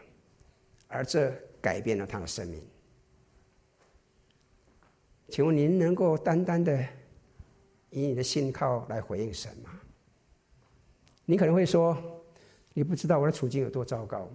[0.87, 2.63] 而这改变了他的生命。
[5.31, 6.87] 请问您能够单单的
[7.89, 9.71] 以你的信靠来回应神吗？
[11.25, 11.97] 你可能会说，
[12.75, 14.29] 你不知道我的处境有多糟糕，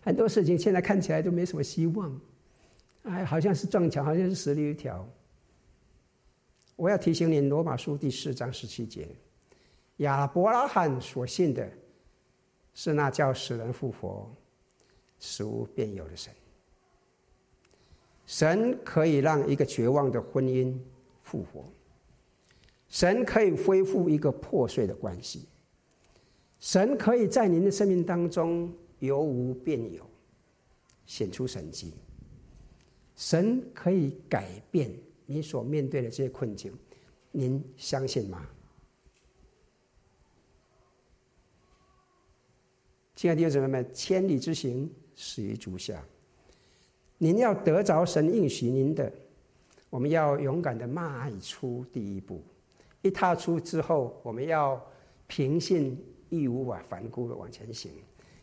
[0.00, 2.20] 很多事情现在看起来都没什么希望，
[3.04, 5.08] 哎，好像是撞墙，好像是死路一条。
[6.80, 9.06] 我要提醒你，《罗马书》第四章十七节，
[9.98, 11.70] 亚伯拉罕所信的，
[12.72, 14.34] 是那叫死人复活、
[15.18, 16.32] 使无变有的神。
[18.24, 20.74] 神可以让一个绝望的婚姻
[21.22, 21.66] 复活，
[22.88, 25.44] 神可以恢复一个破碎的关系。
[26.60, 30.02] 神可以在您的生命当中由无变有，
[31.04, 31.92] 显出神迹。
[33.16, 34.90] 神可以改变
[35.32, 36.76] 你所面对的这些困境，
[37.30, 38.44] 您相信吗？
[43.14, 46.04] 亲爱的弟兄姊妹们，千里之行，始于足下。
[47.16, 49.12] 您要得着神应许您的，
[49.88, 52.42] 我们要勇敢的迈出第一步。
[53.00, 54.84] 一踏出之后，我们要
[55.28, 55.96] 凭信。
[56.28, 57.90] 义无反顾的往前行。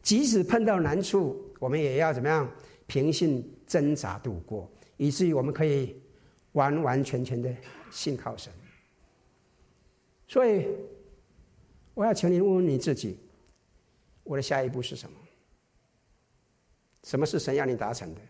[0.01, 2.49] 即使碰到难处，我们也要怎么样？
[2.85, 5.95] 平信挣扎度过，以至于我们可以
[6.57, 7.55] 完完全全的
[7.91, 8.51] 信靠神。
[10.27, 10.67] 所以，
[11.93, 13.17] 我要请你问问你自己：
[14.23, 15.15] 我的下一步是什么？
[17.03, 18.21] 什么是神要你达成的？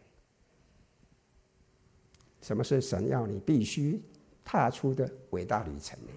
[2.41, 3.99] 什么是神要你必须
[4.45, 6.11] 踏出的伟大旅程呢？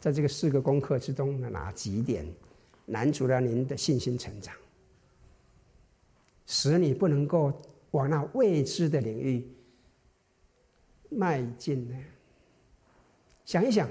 [0.00, 2.26] 在这个四个功课之中哪几点
[2.86, 4.54] 难阻了您的信心成长，
[6.46, 7.52] 使你不能够
[7.90, 9.46] 往那未知的领域
[11.16, 11.96] 迈进呢？
[13.44, 13.88] 想一想，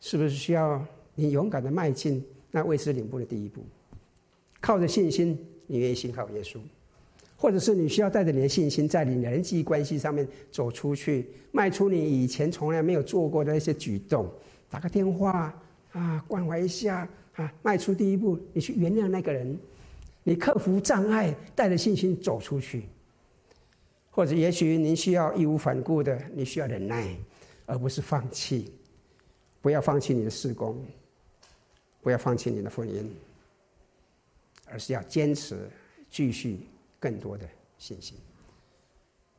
[0.00, 3.62] 是不是需要你勇敢的迈进那未知领域的第一步？
[4.60, 5.38] 靠着信心。
[5.66, 6.58] 你愿意信靠耶稣，
[7.38, 14.30] 或者是你需要带着你的信心，在你的人际关系上面走出去，迈出你以前从来没有做过的一些举动，
[14.68, 15.58] 打个电话
[15.92, 19.58] 啊，关怀一下啊，迈出第一步，你去原谅那个人，
[20.22, 22.82] 你克服障碍，带着信心走出去。
[24.14, 27.16] 或者也许您需要义无反顾的，你需要忍耐，
[27.66, 28.72] 而不是放弃，
[29.60, 30.80] 不要放弃你的事工，
[32.00, 33.04] 不要放弃你的婚姻。
[34.66, 35.68] 而是要坚持，
[36.10, 36.60] 继续
[36.98, 37.46] 更多的
[37.76, 38.16] 信心。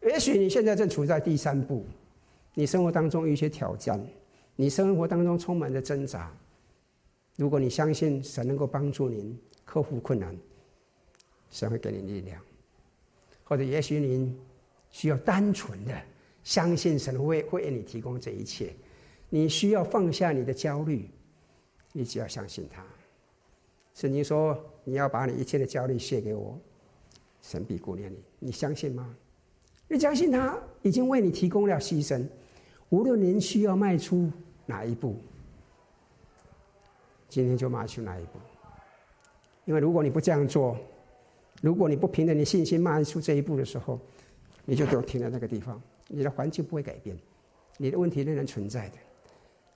[0.04, 1.84] 也许你现在正处在第三步，
[2.54, 4.00] 你生活当中有一些挑战，
[4.56, 6.32] 你生活当中充满着挣扎。
[7.38, 10.38] 如果你相信神能够帮助您克服困难，
[11.50, 12.42] 神会给你力量。
[13.44, 14.38] 或者也许您
[14.96, 15.94] 需要单纯的
[16.42, 18.74] 相信神会会为你提供这一切，
[19.30, 21.10] 你需要放下你的焦虑，
[21.92, 22.82] 你只要相信他。
[23.94, 26.58] 圣经说：“你要把你一切的焦虑卸给我，
[27.42, 28.18] 神必顾念你。
[28.40, 29.14] 你相信吗？
[29.90, 32.26] 你相信他已经为你提供了牺牲，
[32.88, 34.32] 无论您需要迈出
[34.66, 35.18] 哪一步，
[37.28, 38.40] 今天就迈出哪一步。
[39.66, 40.78] 因为如果你不这样做，
[41.62, 44.00] 如果你不凭着你信心迈出这一步的时候，
[44.66, 47.18] 你就给我停在那个地方，你的环境不会改变，
[47.78, 48.96] 你的问题仍然存在的，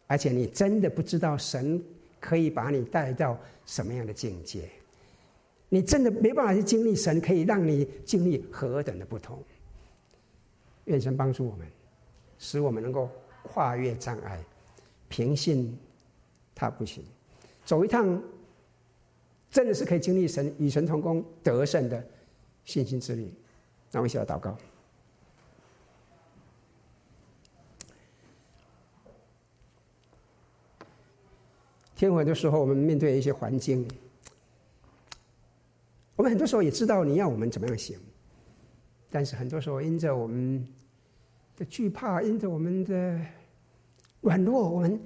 [0.07, 1.81] 而且你真的不知道神。”
[2.21, 4.69] 可以把你带到什么样的境界？
[5.69, 9.41] 你真的没办法去经历神，可以让你经历何等的不同。
[10.83, 11.65] 愿神帮助我们，
[12.37, 13.09] 使我们能够
[13.41, 14.43] 跨越障碍，
[15.07, 15.79] 凭信
[16.53, 17.05] 他不行，
[17.63, 18.21] 走一趟
[19.49, 22.05] 真的是可以经历神与神同工得胜的
[22.65, 23.31] 信心之旅。
[23.91, 24.57] 那我们一起来祷告。
[31.99, 33.85] 天很多时候，我们面对一些环境，
[36.15, 37.99] 我们很多时候也知道你要我们怎么样行，
[39.11, 40.65] 但是很多时候因着我们
[41.57, 43.19] 的惧怕，因着我们的
[44.21, 44.97] 软弱，我们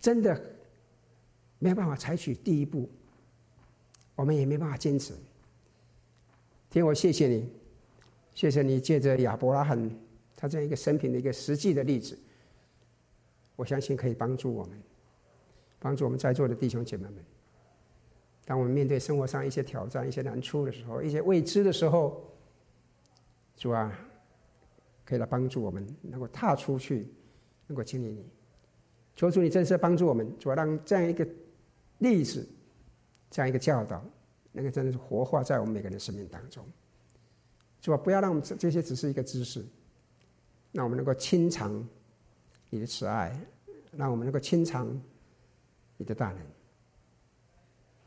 [0.00, 0.42] 真的
[1.58, 2.88] 没有办法采取第一步，
[4.14, 5.12] 我们也没办法坚持。
[6.70, 7.46] 天，我谢谢你，
[8.34, 9.90] 谢谢你借着亚伯拉罕
[10.34, 12.18] 他这样一个生平的一个实际的例子，
[13.54, 14.80] 我相信可以帮助我们。
[15.78, 17.24] 帮助我们在座的弟兄姐妹们，
[18.44, 22.24] 当我们面对生活上一些挑战、一些难处的时候，一些未知的时候，
[23.56, 23.92] 主啊，
[25.04, 27.06] 可以来帮助我们，能够踏出去，
[27.66, 28.24] 能够经历你。
[29.14, 31.26] 求主你真是帮助我们，主啊，让这样一个
[31.98, 32.46] 例子，
[33.30, 34.04] 这样一个教导，
[34.52, 36.64] 能够真的是活化在我们每个人的生命当中。
[37.80, 39.64] 主啊，不要让我们这这些只是一个知识，
[40.72, 41.86] 让我们能够亲尝
[42.70, 43.38] 你的慈爱，
[43.92, 44.88] 让我们能够亲尝。
[45.96, 46.38] 你的大能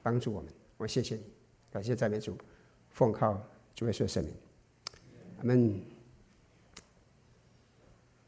[0.02, 1.24] 帮助我们，我谢谢你，
[1.72, 2.38] 感谢赞美主，
[2.90, 3.42] 奉靠
[3.76, 4.34] 主耶稣的圣名，
[5.40, 5.89] 阿门。